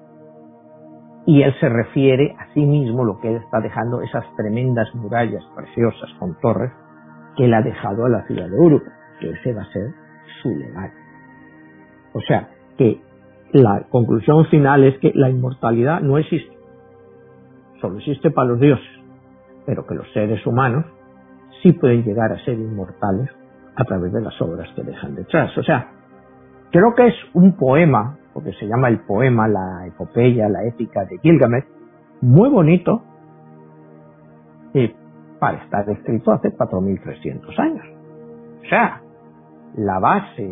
[1.27, 5.43] y él se refiere a sí mismo, lo que él está dejando, esas tremendas murallas
[5.53, 6.71] preciosas con torres
[7.35, 8.83] que él ha dejado a la ciudad de Uruk,
[9.19, 9.91] que ese va a ser
[10.41, 10.93] su legado.
[12.13, 12.47] O sea,
[12.77, 13.01] que
[13.51, 16.57] la conclusión final es que la inmortalidad no existe,
[17.81, 18.87] solo existe para los dioses,
[19.65, 20.85] pero que los seres humanos
[21.61, 23.29] sí pueden llegar a ser inmortales
[23.75, 25.55] a través de las obras que dejan detrás.
[25.57, 25.91] O sea,
[26.71, 31.17] creo que es un poema porque se llama el poema, la epopeya, la épica de
[31.17, 31.65] Gilgamesh,
[32.21, 33.01] muy bonito
[34.75, 34.93] y
[35.39, 37.83] para estar escrito hace 4.300 años.
[38.63, 39.01] O sea,
[39.77, 40.47] la base,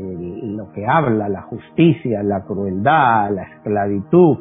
[0.46, 4.40] lo que habla, la justicia, la crueldad, la esclavitud,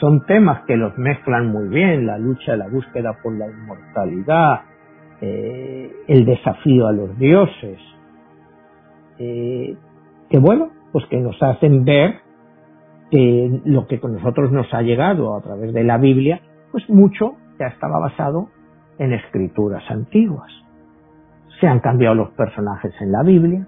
[0.00, 4.62] son temas que los mezclan muy bien, la lucha, la búsqueda por la inmortalidad,
[5.20, 7.78] eh, el desafío a los dioses,
[9.20, 9.76] eh,
[10.28, 12.20] que bueno, pues que nos hacen ver
[13.10, 16.40] que lo que con nosotros nos ha llegado a través de la Biblia,
[16.72, 18.48] pues mucho ya estaba basado
[18.98, 20.50] en escrituras antiguas.
[21.60, 23.66] Se han cambiado los personajes en la Biblia,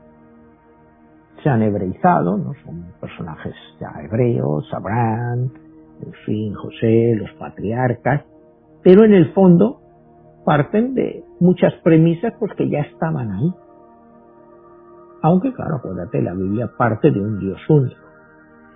[1.43, 5.51] se han hebreizado, no son personajes ya hebreos, Abraham,
[6.03, 8.25] en fin, José, los patriarcas,
[8.83, 9.81] pero en el fondo
[10.45, 13.55] parten de muchas premisas pues que ya estaban ahí.
[15.23, 18.01] Aunque claro, acuérdate, la Biblia parte de un Dios único.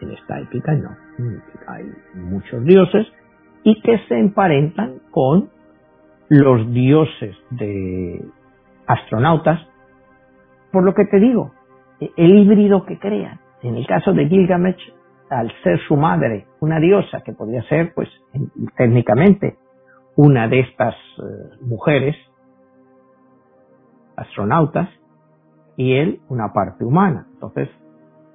[0.01, 0.91] En esta épica no.
[1.67, 3.07] Hay muchos dioses
[3.63, 5.51] y que se emparentan con
[6.29, 8.25] los dioses de
[8.87, 9.61] astronautas.
[10.73, 11.53] Por lo que te digo,
[12.01, 13.41] el híbrido que crean.
[13.63, 14.93] En el caso de Gilgamesh,
[15.31, 18.09] al ser su madre una diosa, que podría ser, pues,
[18.77, 19.57] técnicamente,
[20.17, 22.17] una de estas eh, mujeres
[24.17, 24.89] astronautas,
[25.77, 27.27] y él una parte humana.
[27.35, 27.69] Entonces,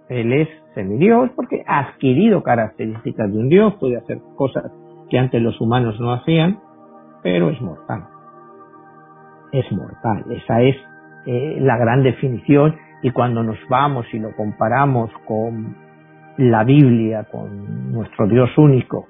[0.10, 4.72] él es semidios porque ha adquirido características de un dios, puede hacer cosas
[5.10, 6.60] que antes los humanos no hacían,
[7.24, 8.06] pero es mortal.
[9.52, 10.26] Es mortal.
[10.32, 10.76] Esa es
[11.26, 15.76] eh, la gran definición y cuando nos vamos y lo comparamos con
[16.38, 19.08] la Biblia, con nuestro Dios único,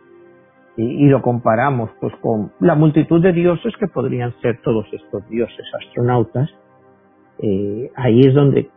[0.77, 5.65] y, lo comparamos pues con la multitud de dioses que podrían ser todos estos dioses
[5.77, 6.49] astronautas,
[7.41, 8.69] eh, ahí es donde,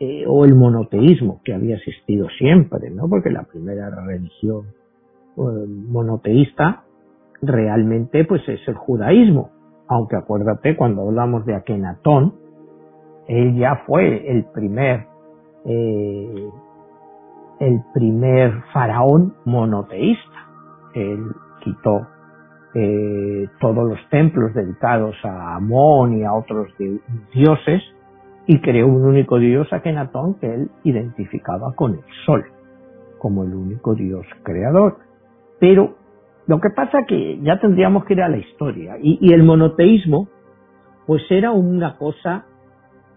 [0.00, 3.08] eh, o el monoteísmo que había existido siempre, ¿no?
[3.08, 4.64] Porque la primera religión
[5.36, 6.82] eh, monoteísta
[7.40, 9.50] realmente pues es el judaísmo,
[9.86, 12.34] aunque acuérdate cuando hablamos de Akenatón,
[13.28, 15.06] él ya fue el primer
[15.62, 16.50] el
[17.92, 20.48] primer faraón monoteísta
[20.94, 21.26] él
[21.62, 22.06] quitó
[23.60, 26.68] todos los templos dedicados a Amón y a otros
[27.34, 27.82] dioses
[28.46, 32.44] y creó un único dios, Akenatón, que él identificaba con el sol,
[33.18, 34.98] como el único dios creador.
[35.58, 35.94] Pero
[36.46, 40.28] lo que pasa que ya tendríamos que ir a la historia y, el monoteísmo
[41.06, 42.46] pues era una cosa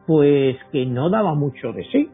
[0.06, 2.10] pues que no daba mucho de sí.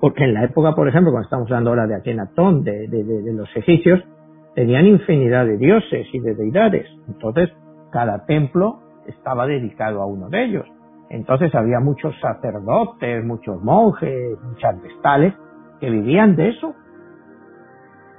[0.00, 3.32] Porque en la época, por ejemplo, cuando estamos hablando ahora de Akenatón, de, de, de
[3.32, 4.00] los egipcios,
[4.54, 6.88] tenían infinidad de dioses y de deidades.
[7.06, 7.50] Entonces,
[7.92, 10.66] cada templo estaba dedicado a uno de ellos.
[11.12, 15.34] Entonces había muchos sacerdotes, muchos monjes, muchas vestales
[15.78, 16.74] que vivían de eso.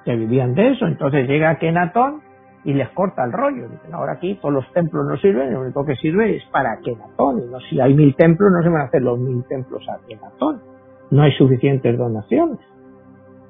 [0.05, 0.85] Que vivían de eso.
[0.85, 2.21] Entonces llega Kenatón
[2.63, 3.67] y les corta el rollo.
[3.67, 7.39] Dicen, ahora aquí todos los templos no sirven, lo único que sirve es para Kenatón.
[7.39, 9.97] Y no, si hay mil templos, no se van a hacer los mil templos a
[10.07, 10.61] Kenatón.
[11.09, 12.59] No hay suficientes donaciones.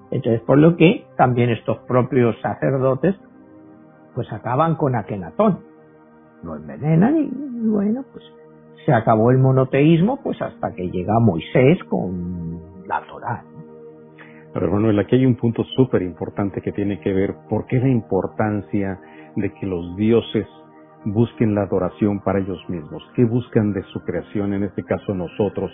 [0.10, 3.16] Entonces, por lo que también estos propios sacerdotes
[4.16, 5.60] pues acaban con Akenatón.
[6.44, 8.24] Lo envenenan y bueno, pues
[8.86, 13.44] se acabó el monoteísmo pues hasta que llega Moisés con la Torá.
[14.54, 17.90] Pero Manuel, aquí hay un punto súper importante que tiene que ver por qué la
[17.90, 19.00] importancia
[19.36, 20.48] de que los dioses
[21.06, 23.04] busquen la adoración para ellos mismos.
[23.16, 25.72] ¿Qué buscan de su creación, en este caso nosotros?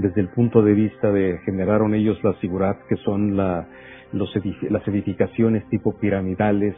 [0.00, 3.68] desde el punto de vista de generaron ellos las figuras que son la,
[4.12, 4.32] los
[4.68, 6.74] las edificaciones tipo piramidales,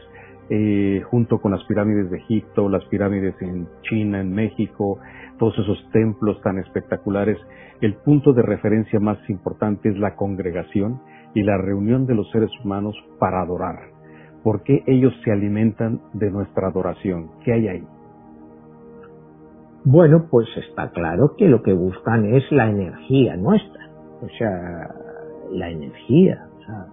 [0.55, 4.99] eh, junto con las pirámides de Egipto, las pirámides en China, en México,
[5.39, 7.39] todos esos templos tan espectaculares,
[7.81, 11.01] el punto de referencia más importante es la congregación
[11.33, 13.79] y la reunión de los seres humanos para adorar.
[14.43, 17.31] ¿Por qué ellos se alimentan de nuestra adoración?
[17.43, 17.87] ¿Qué hay ahí?
[19.85, 23.89] Bueno, pues está claro que lo que buscan es la energía nuestra,
[24.21, 24.93] o sea,
[25.51, 26.45] la energía.
[26.59, 26.85] O sea,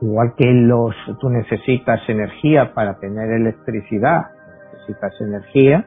[0.00, 4.26] igual que los, tú necesitas energía para tener electricidad,
[4.72, 5.84] necesitas energía,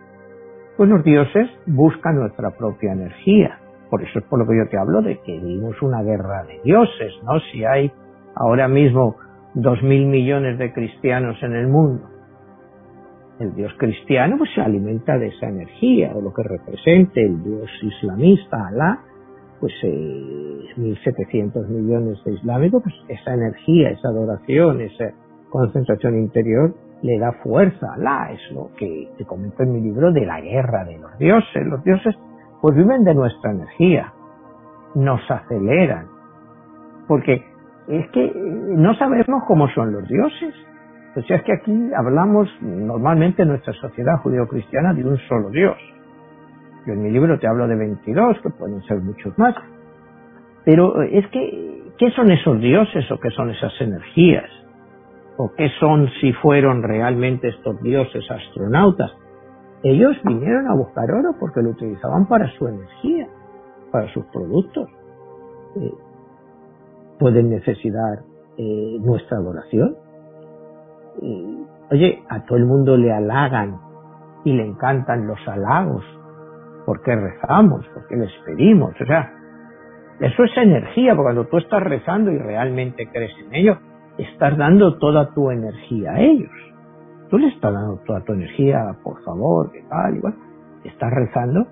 [0.78, 3.60] pues los dioses buscan nuestra propia energía.
[3.90, 6.62] Por eso es por lo que yo te hablo de que vivimos una guerra de
[6.64, 7.40] dioses, ¿no?
[7.52, 7.92] Si hay
[8.36, 9.18] ahora mismo
[9.54, 12.12] dos mil millones de cristianos en el mundo
[13.42, 17.70] el dios cristiano pues se alimenta de esa energía, o lo que represente el dios
[17.82, 19.00] islamista, Alá,
[19.62, 25.12] pues eh, 1.700 millones de islámicos, pues esa energía, esa adoración, esa
[25.50, 30.12] concentración interior le da fuerza a Alá, es lo que te comento en mi libro
[30.12, 31.66] de la guerra de los dioses.
[31.66, 32.16] Los dioses
[32.62, 34.14] pues viven de nuestra energía,
[34.96, 36.08] nos aceleran,
[37.08, 37.44] porque
[37.88, 40.54] es que no sabemos cómo son los dioses,
[41.14, 45.78] pues es que aquí hablamos normalmente en nuestra sociedad judío-cristiana de un solo Dios.
[46.86, 49.56] Yo en mi libro te hablo de 22, que pueden ser muchos más.
[50.66, 54.50] Pero es que, ¿qué son esos dioses o qué son esas energías?
[55.38, 59.12] ¿O qué son si fueron realmente estos dioses astronautas?
[59.84, 63.28] Ellos vinieron a buscar oro porque lo utilizaban para su energía,
[63.92, 64.90] para sus productos.
[65.76, 65.92] Eh,
[67.20, 68.20] ¿Pueden necesitar
[68.58, 69.96] eh, nuestra adoración?
[71.92, 73.80] oye, a todo el mundo le halagan
[74.46, 76.04] y le encantan los halagos,
[76.86, 79.34] porque rezamos, porque les pedimos, o sea,
[80.20, 83.78] eso es energía, porque cuando tú estás rezando y realmente crees en ello,
[84.18, 86.52] estás dando toda tu energía a ellos.
[87.30, 90.36] Tú le estás dando toda tu energía, por favor, que tal, igual.
[90.84, 91.66] Estás rezando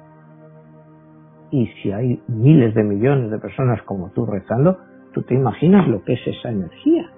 [1.52, 4.78] y si hay miles de millones de personas como tú rezando,
[5.14, 7.10] tú te imaginas lo que es esa energía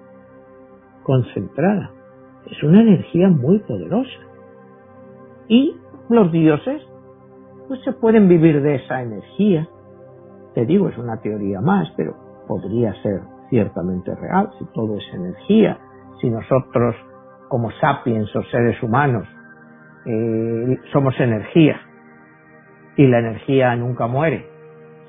[1.02, 1.90] concentrada.
[2.50, 4.20] Es una energía muy poderosa.
[5.48, 5.76] Y
[6.08, 6.82] los dioses,
[7.76, 9.68] se pueden vivir de esa energía.
[10.54, 12.14] Te digo, es una teoría más, pero
[12.46, 13.20] podría ser
[13.50, 15.78] ciertamente real si todo es energía.
[16.20, 16.94] Si nosotros,
[17.48, 19.26] como sapiens o seres humanos,
[20.06, 21.80] eh, somos energía
[22.96, 24.46] y la energía nunca muere,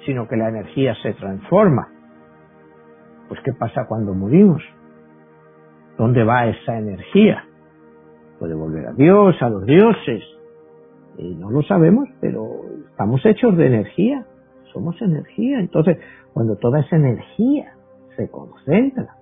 [0.06, 1.88] sino que la energía se transforma.
[3.28, 4.62] Pues ¿qué pasa cuando morimos?
[5.98, 7.46] ¿Dónde va esa energía?
[8.40, 10.24] Puede volver a Dios, a los dioses.
[11.18, 14.26] Y no lo sabemos, pero estamos hechos de energía.
[14.74, 15.60] Somos energía.
[15.60, 15.98] Entonces,
[16.34, 17.74] cuando toda esa energía
[18.16, 19.16] se concentra,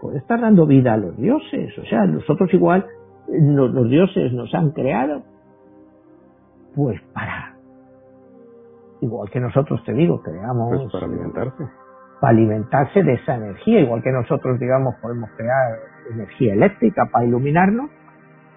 [0.00, 1.76] puede estar dando vida a los dioses.
[1.78, 2.86] O sea, nosotros igual,
[3.28, 5.22] los dioses nos han creado,
[6.74, 7.56] pues para,
[9.00, 10.70] igual que nosotros te digo, creamos...
[10.76, 11.64] Pues para alimentarse.
[12.20, 15.78] Para alimentarse de esa energía, igual que nosotros, digamos, podemos crear
[16.12, 17.90] energía eléctrica para iluminarnos,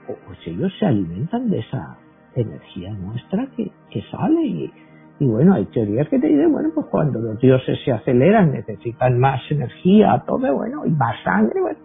[0.08, 1.98] pues ellos se alimentan de esa
[2.36, 3.72] energía nuestra que,
[4.12, 4.72] sale y,
[5.20, 9.20] y bueno, hay teorías que te dicen, bueno, pues cuando los dioses se aceleran, necesitan
[9.20, 11.80] más energía, todo, bueno, y más sangre, bueno,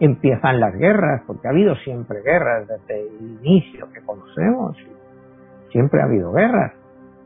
[0.00, 4.76] empiezan las guerras, porque ha habido siempre guerras desde el inicio que conocemos,
[5.70, 6.72] siempre ha habido guerras.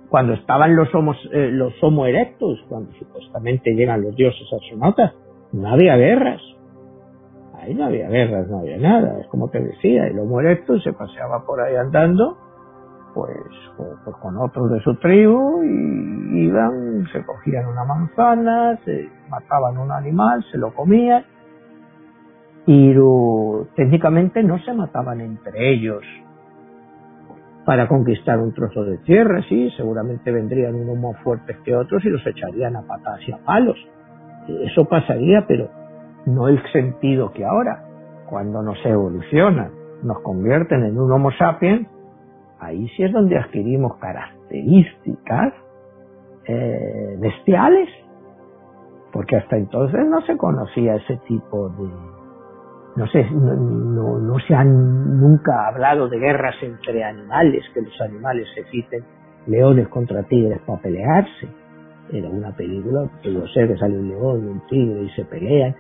[0.09, 5.15] Cuando estaban los homos, eh, los homo erectus, cuando supuestamente llegan los dioses astronautas,
[5.53, 6.41] no había guerras.
[7.67, 9.19] Ahí no había guerras, no había nada.
[9.21, 12.39] Es como te decía, el homo erectus se paseaba por ahí andando
[13.13, 13.37] pues,
[13.77, 19.91] pues, con otros de su tribu y iban, se cogían una manzana, se mataban un
[19.91, 21.25] animal, se lo comían
[22.67, 22.95] y
[23.75, 26.03] técnicamente no se mataban entre ellos
[27.65, 32.11] para conquistar un trozo de tierra, sí, seguramente vendrían unos más fuertes que otros y
[32.11, 33.77] los echarían a patas y a palos.
[34.47, 35.69] Eso pasaría, pero
[36.27, 37.85] no el sentido que ahora,
[38.29, 39.71] cuando nos evolucionan,
[40.03, 41.89] nos convierten en un Homo sapiens,
[42.59, 45.55] ahí sí es donde adquirimos características
[46.47, 47.89] eh, bestiales,
[49.13, 51.89] porque hasta entonces no se conocía ese tipo de...
[52.97, 58.47] No sé, no, no, se han nunca hablado de guerras entre animales, que los animales
[58.55, 59.05] se citen
[59.47, 61.49] leones contra tigres para pelearse.
[62.11, 65.75] Era una película, yo sé que sale un león y un tigre y se pelean,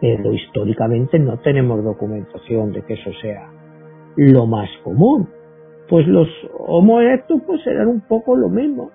[0.00, 3.50] pero históricamente no tenemos documentación de que eso sea
[4.16, 5.28] lo más común
[5.88, 6.28] pues los
[6.58, 8.90] Homo erectus pues eran un poco lo mismo.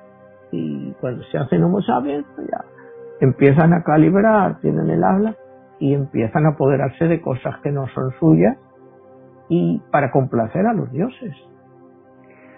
[0.51, 2.65] Y cuando se hacen Homo sapiens, pues ya
[3.21, 5.35] empiezan a calibrar, tienen el habla
[5.79, 8.57] y empiezan a apoderarse de cosas que no son suyas
[9.47, 11.33] y para complacer a los dioses.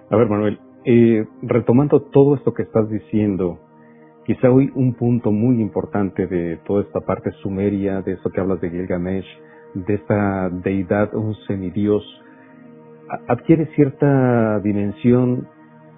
[0.10, 3.60] A ver, Manuel, eh, retomando todo esto que estás diciendo,
[4.26, 8.62] quizá hoy un punto muy importante de toda esta parte sumeria, de esto que hablas
[8.62, 9.28] de Gilgamesh,
[9.74, 12.04] de esta deidad, un semidios,
[13.28, 15.48] adquiere cierta dimensión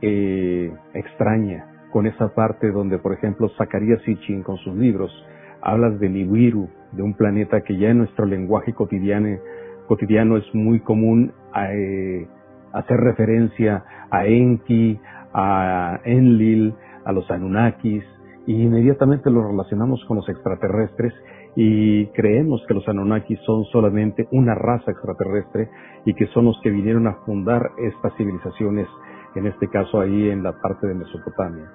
[0.01, 5.11] eh, extraña con esa parte donde, por ejemplo, Zacarías Sitchin con sus libros
[5.65, 9.39] hablas de Nibiru, de un planeta que ya en nuestro lenguaje cotidiano,
[9.87, 12.27] cotidiano es muy común eh,
[12.71, 14.99] hacer referencia a Enki,
[15.33, 18.03] a Enlil, a los Anunnakis,
[18.47, 21.13] y inmediatamente lo relacionamos con los extraterrestres
[21.55, 25.69] y creemos que los Anunnaki son solamente una raza extraterrestre
[26.05, 28.87] y que son los que vinieron a fundar estas civilizaciones,
[29.35, 31.71] en este caso ahí en la parte de Mesopotamia.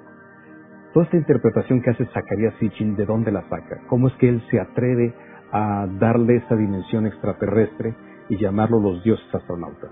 [0.92, 3.80] Toda esta interpretación que hace Zacarías Sitchin, ¿de dónde la saca?
[3.88, 5.14] ¿Cómo es que él se atreve
[5.52, 7.94] a darle esa dimensión extraterrestre
[8.28, 9.90] y llamarlo los dioses astronautas?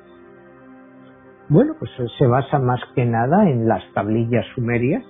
[1.48, 5.04] Bueno, pues se basa más que nada en las tablillas sumerias,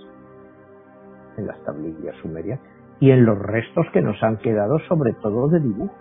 [1.39, 2.61] en las tablillas sumerias,
[3.01, 5.97] y en los restos que nos han quedado sobre todo de dibujos.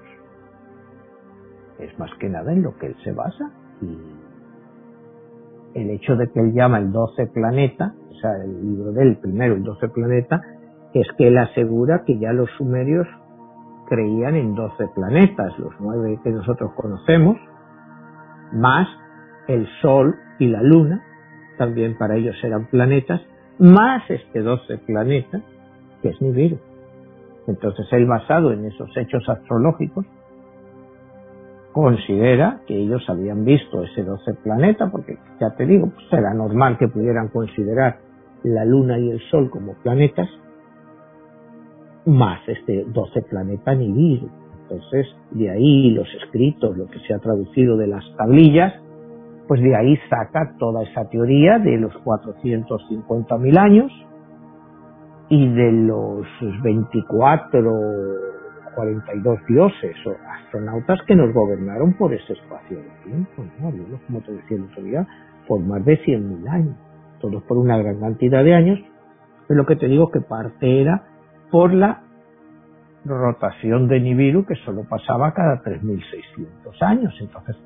[1.79, 3.97] Es más que nada en lo que él se basa y
[5.75, 9.53] el hecho de que él llama el 12 planeta, o sea, el libro del primero,
[9.53, 10.41] el 12 planeta,
[10.93, 13.07] es que él asegura que ya los sumerios
[13.87, 17.37] creían en 12 planetas, los nueve que nosotros conocemos,
[18.53, 18.87] más
[19.47, 21.03] el Sol y la Luna,
[21.57, 23.21] también para ellos eran planetas,
[23.59, 25.41] más este 12 planeta,
[26.01, 26.57] que es Nibiru.
[27.47, 30.05] Entonces él, basado en esos hechos astrológicos,
[31.71, 36.77] considera que ellos habían visto ese 12 planeta, porque ya te digo, pues era normal
[36.77, 37.99] que pudieran considerar
[38.43, 40.29] la Luna y el Sol como planetas,
[42.05, 44.29] más este 12 planeta Nibiru.
[44.63, 48.73] Entonces, de ahí los escritos, lo que se ha traducido de las tablillas,
[49.47, 53.91] pues de ahí saca toda esa teoría de los 450.000 años,
[55.29, 56.25] y de los
[56.63, 57.61] 24
[58.75, 63.71] 42 dioses o astronautas que nos gobernaron por ese espacio de tiempo, ¿no?
[64.05, 65.07] como te decía el otro día,
[65.47, 66.75] por más de 100.000 años,
[67.19, 68.79] todos por una gran cantidad de años,
[69.47, 71.05] pero lo que te digo que parte era
[71.49, 72.03] por la
[73.03, 77.57] rotación de Nibiru que solo pasaba cada 3.600 años, entonces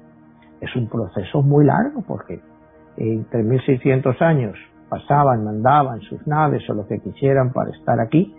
[0.62, 2.40] es un proceso muy largo porque
[2.98, 4.58] en 3.600 años
[4.90, 8.36] pasaban, mandaban sus naves o lo que quisieran para estar aquí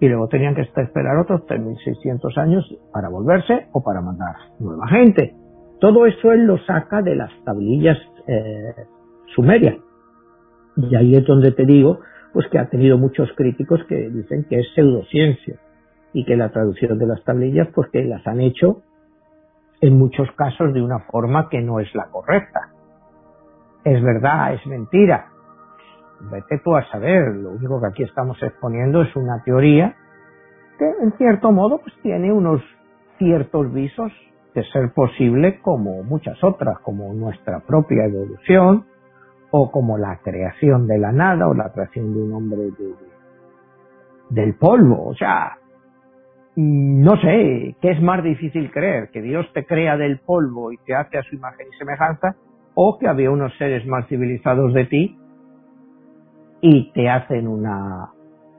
[0.00, 5.34] y luego tenían que esperar otros 3.600 años para volverse o para mandar nueva gente.
[5.80, 8.74] Todo eso él lo saca de las tablillas eh,
[9.34, 9.76] sumerias.
[10.76, 12.00] Y ahí es donde te digo,
[12.32, 15.58] pues que ha tenido muchos críticos que dicen que es pseudociencia.
[16.12, 18.82] y que la traducción de las tablillas pues que las han hecho
[19.80, 22.70] en muchos casos de una forma que no es la correcta.
[23.84, 25.28] Es verdad, es mentira.
[26.20, 29.94] Vete tú a saber, lo único que aquí estamos exponiendo es una teoría
[30.78, 32.60] que en cierto modo pues tiene unos
[33.18, 34.12] ciertos visos
[34.54, 38.86] de ser posible como muchas otras, como nuestra propia evolución
[39.50, 42.70] o como la creación de la nada o la creación de un hombre
[44.30, 45.08] del polvo.
[45.08, 45.58] O sea,
[46.56, 49.10] no sé, ¿qué es más difícil creer?
[49.10, 52.34] ¿Que Dios te crea del polvo y te hace a su imagen y semejanza?
[52.74, 55.18] ¿O que había unos seres más civilizados de ti
[56.62, 58.10] y te hacen una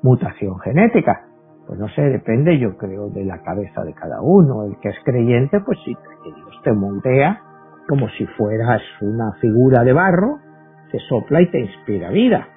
[0.03, 1.25] mutación genética?
[1.65, 4.63] Pues no sé, depende yo creo de la cabeza de cada uno.
[4.63, 7.41] El que es creyente, pues sí, que Dios te moldea
[7.87, 10.39] como si fueras una figura de barro,
[10.91, 12.47] te sopla y te inspira vida.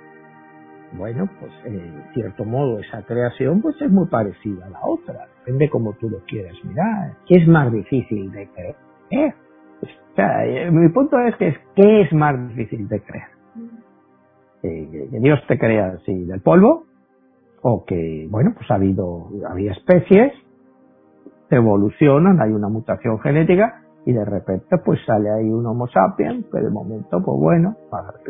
[0.92, 5.70] Bueno, pues en cierto modo esa creación pues es muy parecida a la otra, depende
[5.70, 7.12] como tú lo quieras mirar.
[7.26, 9.34] ¿Qué es más difícil de creer?
[9.82, 13.28] O sea, eh, mi punto es que es ¿qué es más difícil de creer?
[14.62, 16.84] Que Dios te crea así del polvo
[17.62, 20.32] o que, bueno, pues ha habido, había especies,
[21.50, 26.58] evolucionan, hay una mutación genética y de repente pues sale ahí un Homo sapiens que
[26.58, 27.76] de momento, pues bueno,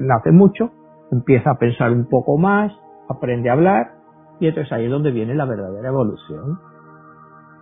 [0.00, 0.70] nace mucho,
[1.10, 2.72] empieza a pensar un poco más,
[3.08, 3.92] aprende a hablar
[4.38, 6.58] y entonces ahí es donde viene la verdadera evolución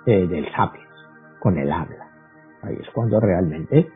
[0.06, 0.86] eh, del sapiens,
[1.40, 2.08] con el habla.
[2.62, 3.88] Ahí es cuando realmente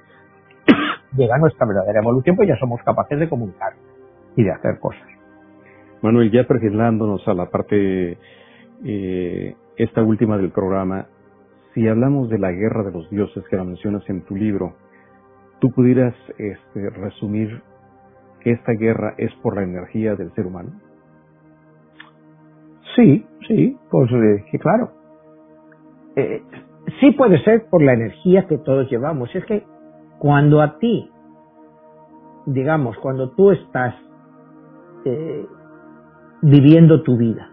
[1.16, 3.74] llega nuestra verdadera evolución, pues ya somos capaces de comunicar
[4.36, 5.07] y de hacer cosas.
[6.03, 8.18] Manuel, ya perfilándonos a la parte
[8.84, 11.07] eh, esta última del programa,
[11.74, 14.74] si hablamos de la guerra de los dioses que la mencionas en tu libro,
[15.61, 17.62] ¿tú pudieras este, resumir
[18.43, 20.70] que esta guerra es por la energía del ser humano?
[22.97, 24.90] Sí, sí, pues eh, claro.
[26.16, 26.43] Eh,
[27.01, 29.34] sí puede ser por la energía que todos llevamos.
[29.34, 29.64] Es que
[30.18, 31.11] cuando a ti,
[32.47, 33.95] digamos, cuando tú estás
[35.05, 35.47] eh,
[36.43, 37.49] viviendo tu vida.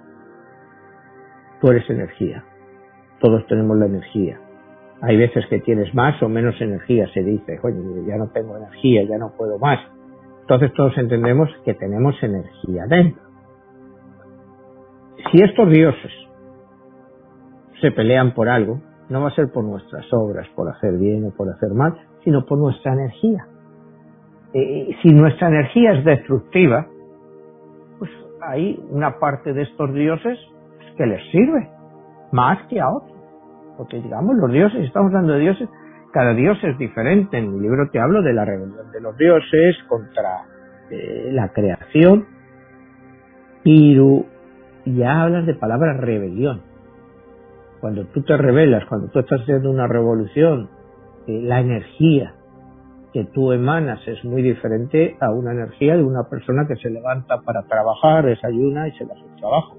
[1.62, 2.44] Tú eres energía.
[3.20, 4.40] Todos tenemos la energía.
[5.02, 9.04] Hay veces que tienes más o menos energía, se dice, oye, ya no tengo energía,
[9.04, 9.80] ya no puedo más.
[10.50, 13.22] Entonces todos entendemos que tenemos energía dentro.
[15.32, 16.12] Si estos dioses
[17.80, 21.38] se pelean por algo, no va a ser por nuestras obras, por hacer bien o
[21.38, 21.94] por hacer mal,
[22.24, 23.46] sino por nuestra energía.
[24.56, 26.88] Eh, si nuestra energía es destructiva,
[28.42, 30.40] hay una parte de estos dioses
[30.98, 31.70] que les sirve
[32.32, 33.20] más que a otros.
[33.78, 35.70] Porque digamos, los dioses, estamos hablando de dioses,
[36.12, 37.38] cada dios es diferente.
[37.38, 40.46] En mi libro te hablo de la rebelión de los dioses contra
[40.90, 42.26] eh, la creación.
[43.64, 44.26] Pero
[44.86, 46.62] ya hablas de palabra rebelión.
[47.80, 50.70] Cuando tú te rebelas, cuando tú estás haciendo una revolución,
[51.28, 52.34] eh, la energía
[53.14, 57.42] que tú emanas es muy diferente a una energía de una persona que se levanta
[57.42, 59.78] para trabajar, desayuna y se va a su trabajo.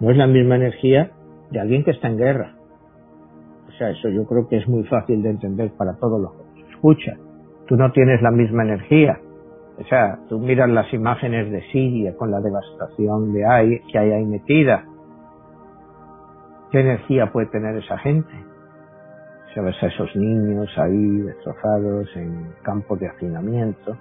[0.00, 1.10] No es la misma energía
[1.50, 2.54] de alguien que está en guerra.
[3.74, 6.60] O sea, eso yo creo que es muy fácil de entender para todos los que
[6.60, 7.18] nos escuchan.
[7.66, 9.18] Tú no tienes la misma energía.
[9.78, 14.12] O sea, tú miras las imágenes de Siria con la devastación de ahí, que hay
[14.12, 14.84] ahí metida.
[16.70, 18.32] ¿Qué energía puede tener esa gente?
[19.54, 23.96] se ves a esos niños ahí destrozados en campos de hacinamiento,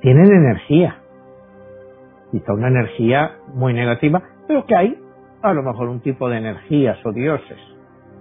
[0.00, 0.96] tienen energía,
[2.30, 4.98] quizá una energía muy negativa, pero que hay
[5.42, 7.58] a lo mejor un tipo de energías o dioses,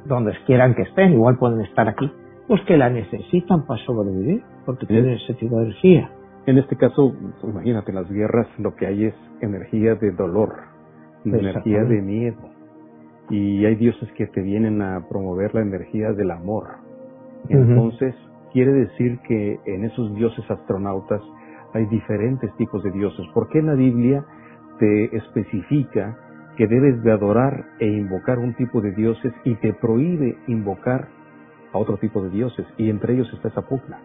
[0.06, 2.12] donde quieran que estén, igual pueden estar aquí,
[2.48, 6.10] pues que la necesitan para sobrevivir, porque tienen ese tipo de energía.
[6.46, 10.56] En este caso, imagínate, las guerras lo que hay es energía de dolor,
[11.26, 12.50] energía de miedo,
[13.30, 16.66] y hay dioses que te vienen a promover la energía del amor.
[17.50, 18.16] Entonces,
[18.52, 21.22] quiere decir que en esos dioses astronautas
[21.74, 23.26] hay diferentes tipos de dioses.
[23.34, 24.26] ¿Por qué la Biblia
[24.80, 26.18] te especifica
[26.60, 31.08] que debes de adorar e invocar un tipo de dioses y te prohíbe invocar
[31.72, 32.66] a otro tipo de dioses?
[32.78, 33.98] Y entre ellos está esa pugna.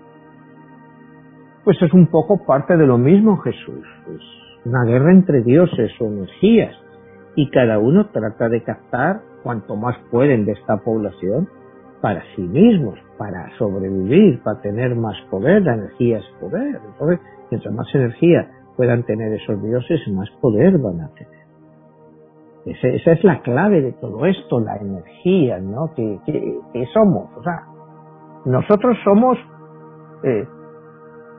[1.64, 3.84] Pues es un poco parte de lo mismo, Jesús.
[4.06, 6.76] Es una guerra entre dioses o energías
[7.34, 11.48] y cada uno trata de captar cuanto más pueden de esta población
[12.00, 16.80] para sí mismos, para sobrevivir, para tener más poder, la energía es poder.
[16.86, 17.18] Entonces,
[17.50, 21.43] mientras más energía puedan tener esos dioses, más poder van a tener.
[22.66, 25.92] Esa es la clave de todo esto, la energía, ¿no?
[25.94, 26.18] Que,
[26.92, 27.66] somos, o sea,
[28.46, 29.36] nosotros somos
[30.22, 30.46] eh,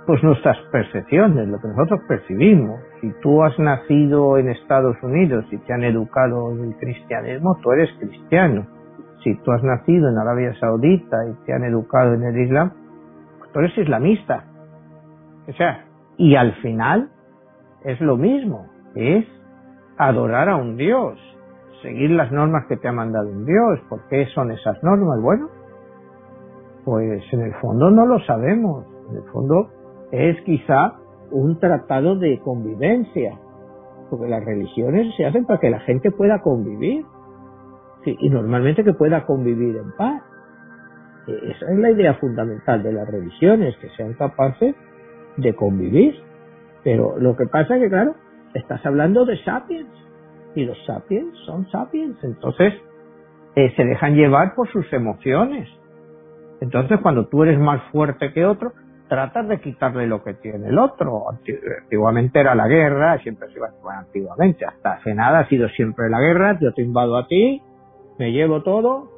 [0.05, 2.79] pues nuestras percepciones, lo que nosotros percibimos.
[3.01, 7.71] Si tú has nacido en Estados Unidos y te han educado en el cristianismo, tú
[7.71, 8.67] eres cristiano.
[9.23, 12.71] Si tú has nacido en Arabia Saudita y te han educado en el Islam,
[13.39, 14.43] pues tú eres islamista.
[15.47, 15.85] O sea,
[16.17, 17.09] y al final
[17.83, 19.25] es lo mismo, es
[19.97, 21.17] adorar a un Dios,
[21.81, 23.79] seguir las normas que te ha mandado un Dios.
[23.89, 25.21] ¿Por qué son esas normas?
[25.21, 25.49] Bueno,
[26.83, 28.85] pues en el fondo no lo sabemos.
[29.09, 29.69] En el fondo
[30.11, 30.95] es quizá
[31.31, 33.37] un tratado de convivencia,
[34.09, 37.05] porque las religiones se hacen para que la gente pueda convivir,
[38.05, 40.21] y normalmente que pueda convivir en paz.
[41.27, 44.75] E, esa es la idea fundamental de las religiones, que sean capaces
[45.37, 46.15] de convivir.
[46.83, 48.13] Pero lo que pasa es que, claro,
[48.59, 49.89] estás hablando de sapiens,
[50.55, 52.73] y los sapiens son sapiens, entonces
[53.55, 55.69] eh, se dejan llevar por sus emociones.
[56.61, 58.71] Entonces, cuando tú eres más fuerte que otro,
[59.07, 61.25] tratas de quitarle lo que tiene el otro.
[61.29, 66.19] Antiguamente era la guerra, siempre se iba, antiguamente, hasta hace nada ha sido siempre la
[66.19, 67.61] guerra, yo te invado a ti,
[68.17, 69.09] me llevo todo,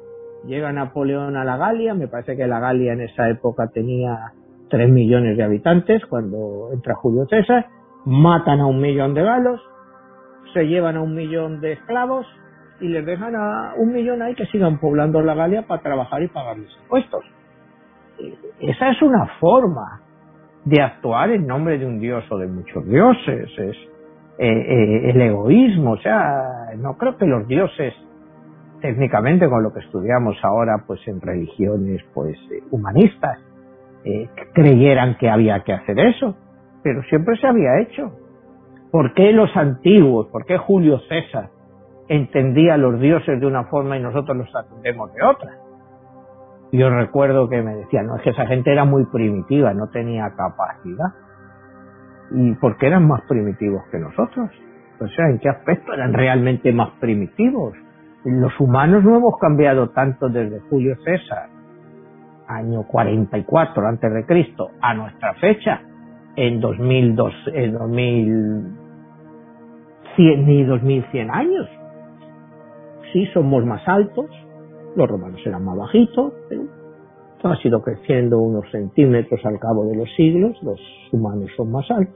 [0.44, 4.32] llega Napoleón a la Galia, me parece que la Galia en esa época tenía
[4.68, 7.66] 3 millones de habitantes cuando entra Julio César,
[8.08, 9.60] matan a un millón de galos,
[10.54, 12.26] se llevan a un millón de esclavos
[12.80, 16.28] y les dejan a un millón ahí que sigan poblando la Galia para trabajar y
[16.28, 17.22] pagarles impuestos.
[18.60, 20.00] Esa es una forma
[20.64, 23.76] de actuar en nombre de un dios o de muchos dioses, es
[24.38, 27.92] eh, eh, el egoísmo, o sea, no creo que los dioses
[28.80, 33.38] técnicamente con lo que estudiamos ahora pues en religiones pues eh, humanistas
[34.54, 36.34] creyeran que había que hacer eso,
[36.88, 38.10] pero siempre se había hecho.
[38.90, 41.50] ¿Por qué los antiguos, por qué Julio César
[42.08, 45.50] entendía a los dioses de una forma y nosotros los atendemos de otra?
[46.72, 50.30] Yo recuerdo que me decían, no, es que esa gente era muy primitiva, no tenía
[50.34, 51.12] capacidad.
[52.30, 54.50] ¿Y por qué eran más primitivos que nosotros?
[54.98, 57.74] O ¿en qué aspecto eran realmente más primitivos?
[58.24, 61.50] Los humanos no hemos cambiado tanto desde Julio César,
[62.46, 65.82] año 44 antes de Cristo, a nuestra fecha,
[66.38, 71.68] en 2002, en 2100 ni 2100 años.
[73.12, 74.26] Sí, somos más altos,
[74.94, 76.62] los romanos eran más bajitos, pero
[77.42, 80.80] ha sido creciendo unos centímetros al cabo de los siglos, los
[81.10, 82.14] humanos son más altos.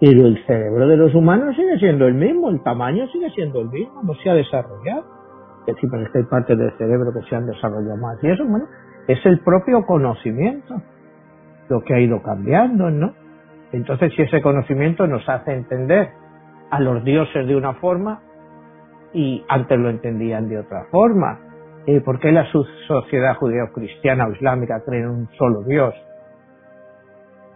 [0.00, 3.68] Pero el cerebro de los humanos sigue siendo el mismo, el tamaño sigue siendo el
[3.68, 5.04] mismo, no se ha desarrollado.
[5.66, 8.16] Es decir, que hay partes del cerebro que se han desarrollado más.
[8.24, 8.64] Y eso, bueno,
[9.08, 10.80] es el propio conocimiento
[11.70, 13.14] lo que ha ido cambiando, ¿no?
[13.72, 16.10] Entonces, si ese conocimiento nos hace entender
[16.70, 18.20] a los dioses de una forma,
[19.12, 21.38] y antes lo entendían de otra forma.
[21.86, 22.46] Eh, ¿Por qué la
[22.86, 25.94] sociedad judeo-cristiana o islámica cree en un solo Dios?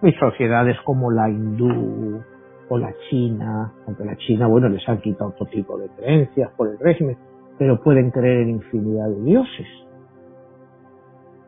[0.03, 2.23] Y sociedades como la hindú
[2.69, 6.69] o la china, aunque la china, bueno, les han quitado otro tipo de creencias por
[6.69, 7.17] el régimen,
[7.59, 9.67] pero pueden creer en infinidad de dioses.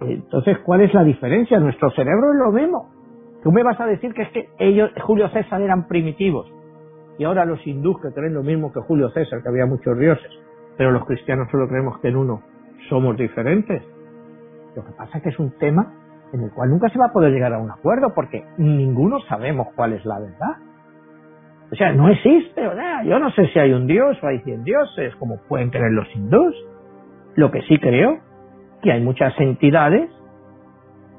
[0.01, 1.59] Entonces, ¿cuál es la diferencia?
[1.59, 2.90] Nuestro cerebro es lo mismo.
[3.42, 6.51] Tú me vas a decir que es que ellos, Julio César, eran primitivos
[7.18, 10.30] y ahora los hindús que creen lo mismo que Julio César, que había muchos dioses,
[10.76, 12.42] pero los cristianos solo creemos que en uno
[12.88, 13.82] somos diferentes.
[14.74, 15.94] Lo que pasa es que es un tema
[16.32, 19.68] en el cual nunca se va a poder llegar a un acuerdo porque ninguno sabemos
[19.74, 20.57] cuál es la verdad.
[21.72, 23.05] O sea, no existe, ¿verdad?
[23.05, 26.07] Yo no sé si hay un dios o hay cien dioses, como pueden creer los
[26.14, 26.55] hindús.
[27.34, 28.18] Lo que sí creo,
[28.83, 30.11] que hay muchas entidades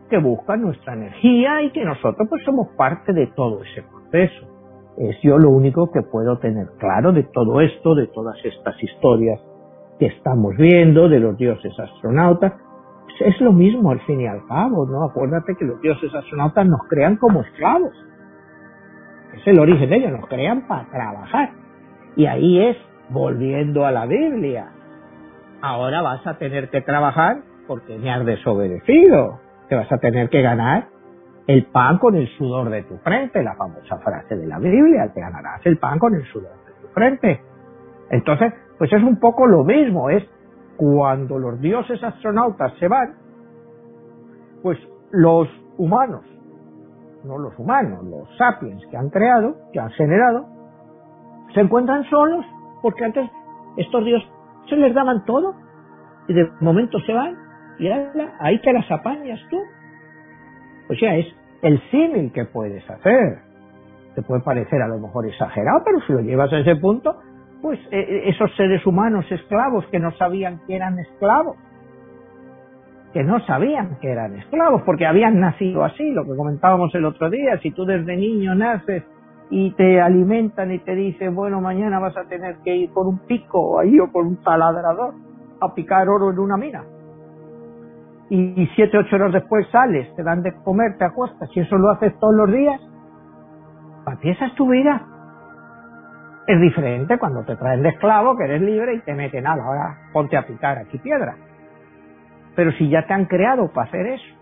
[0.09, 4.57] que buscan nuestra energía y que nosotros pues somos parte de todo ese proceso
[4.97, 9.39] es yo lo único que puedo tener claro de todo esto, de todas estas historias
[9.99, 12.53] que estamos viendo, de los dioses astronautas.
[13.19, 15.03] Es lo mismo al fin y al cabo, ¿no?
[15.03, 17.93] Acuérdate que los dioses astronautas nos crean como esclavos.
[19.35, 21.51] Es el origen de ellos, nos crean para trabajar.
[22.15, 22.77] Y ahí es,
[23.09, 24.71] volviendo a la Biblia,
[25.61, 27.37] ahora vas a tener que trabajar
[27.67, 29.39] porque me has desobedecido.
[29.69, 30.87] Te vas a tener que ganar
[31.47, 35.21] el pan con el sudor de tu frente, la famosa frase de la Biblia, te
[35.21, 37.41] ganarás el pan con el sudor de tu frente.
[38.09, 40.23] Entonces, pues es un poco lo mismo, es
[40.75, 43.15] cuando los dioses astronautas se van,
[44.61, 44.77] pues
[45.11, 45.47] los
[45.77, 46.23] humanos,
[47.23, 50.45] no los humanos, los sapiens que han creado, que han generado,
[51.53, 52.45] se encuentran solos,
[52.81, 53.29] porque antes
[53.77, 54.29] estos dioses
[54.67, 55.55] se les daban todo,
[56.27, 57.37] y de momento se van,
[57.79, 59.57] y ahí te las apañas tú.
[60.89, 61.27] O sea, es
[61.61, 63.39] el símil que puedes hacer.
[64.15, 67.17] Te puede parecer a lo mejor exagerado, pero si lo llevas a ese punto,
[67.61, 71.57] pues eh, eh, esos seres humanos esclavos que no sabían que eran esclavos,
[73.13, 77.29] que no sabían que eran esclavos, porque habían nacido así, lo que comentábamos el otro
[77.29, 79.03] día, si tú desde niño naces
[79.49, 83.19] y te alimentan y te dicen, bueno, mañana vas a tener que ir con un
[83.19, 85.13] pico ahí o con un taladrador
[85.61, 86.83] a picar oro en una mina.
[88.29, 91.91] Y siete, ocho horas después sales, te dan de comer, te acuestas, y eso lo
[91.91, 92.81] haces todos los días,
[94.21, 95.01] es tu vida.
[96.47, 99.97] Es diferente cuando te traen de esclavo, que eres libre y te meten nada, ahora
[100.13, 101.35] ponte a picar aquí piedra.
[102.55, 104.35] Pero si ya te han creado para hacer eso,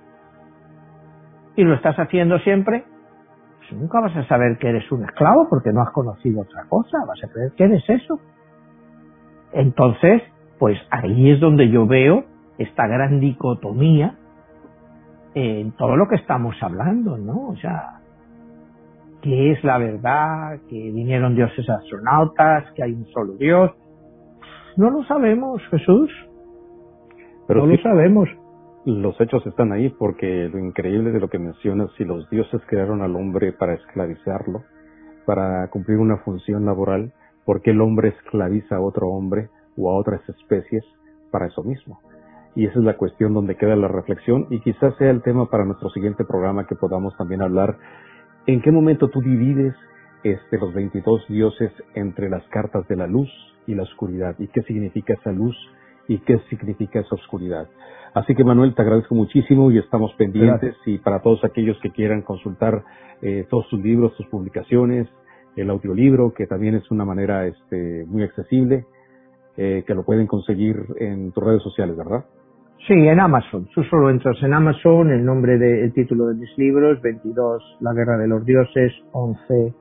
[1.55, 2.85] y lo estás haciendo siempre,
[3.69, 6.97] pues nunca vas a saber que eres un esclavo porque no has conocido otra cosa,
[7.07, 8.19] vas a creer que eres eso.
[9.53, 10.21] Entonces,
[10.59, 12.25] pues ahí es donde yo veo
[12.57, 14.15] esta gran dicotomía
[15.33, 17.49] en todo lo que estamos hablando, ¿no?
[17.49, 17.99] O sea,
[19.21, 20.59] ¿qué es la verdad?
[20.69, 22.71] ¿Que vinieron dioses astronautas?
[22.73, 23.71] ¿Que hay un solo Dios?
[24.77, 26.11] No lo sabemos, Jesús.
[27.47, 28.29] Pero no lo sabemos
[28.85, 33.01] los hechos están ahí porque lo increíble de lo que mencionas, si los dioses crearon
[33.01, 34.63] al hombre para esclavizarlo,
[35.25, 37.11] para cumplir una función laboral,
[37.45, 40.83] ¿por qué el hombre esclaviza a otro hombre o a otras especies
[41.31, 41.99] para eso mismo?
[42.55, 45.65] Y esa es la cuestión donde queda la reflexión y quizás sea el tema para
[45.65, 47.77] nuestro siguiente programa que podamos también hablar.
[48.45, 49.73] ¿En qué momento tú divides
[50.23, 53.29] este, los 22 dioses entre las cartas de la luz
[53.65, 54.35] y la oscuridad?
[54.37, 55.57] ¿Y qué significa esa luz
[56.07, 57.67] y qué significa esa oscuridad?
[58.13, 62.21] Así que Manuel, te agradezco muchísimo y estamos pendientes y para todos aquellos que quieran
[62.21, 62.83] consultar
[63.21, 65.07] eh, todos tus libros, tus publicaciones,
[65.55, 68.85] el audiolibro, que también es una manera este, muy accesible,
[69.57, 72.25] eh, que lo pueden conseguir en tus redes sociales, ¿verdad?
[72.87, 73.67] Sí, en Amazon.
[73.73, 78.17] Tú solo entras en Amazon, el nombre del título de mis libros, 22, La Guerra
[78.17, 79.73] de los Dioses, 11,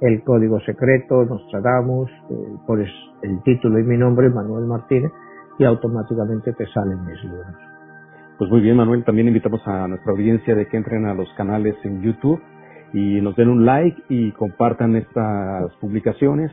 [0.00, 2.34] El Código Secreto, Nostradamus, eh,
[2.66, 2.88] pones
[3.22, 5.10] el título y mi nombre, Manuel Martínez,
[5.58, 7.46] y automáticamente te salen mis libros.
[8.38, 11.76] Pues muy bien, Manuel, también invitamos a nuestra audiencia de que entren a los canales
[11.84, 12.40] en YouTube
[12.92, 16.50] y nos den un like y compartan estas publicaciones.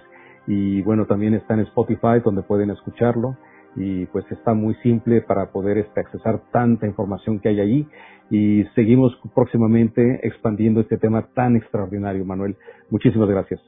[0.47, 3.37] Y bueno, también está en Spotify donde pueden escucharlo
[3.75, 7.87] y pues está muy simple para poder este, accesar tanta información que hay allí
[8.29, 12.55] y seguimos próximamente expandiendo este tema tan extraordinario, Manuel.
[12.89, 13.61] Muchísimas gracias.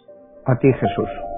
[0.46, 1.31] A ti, Jesús.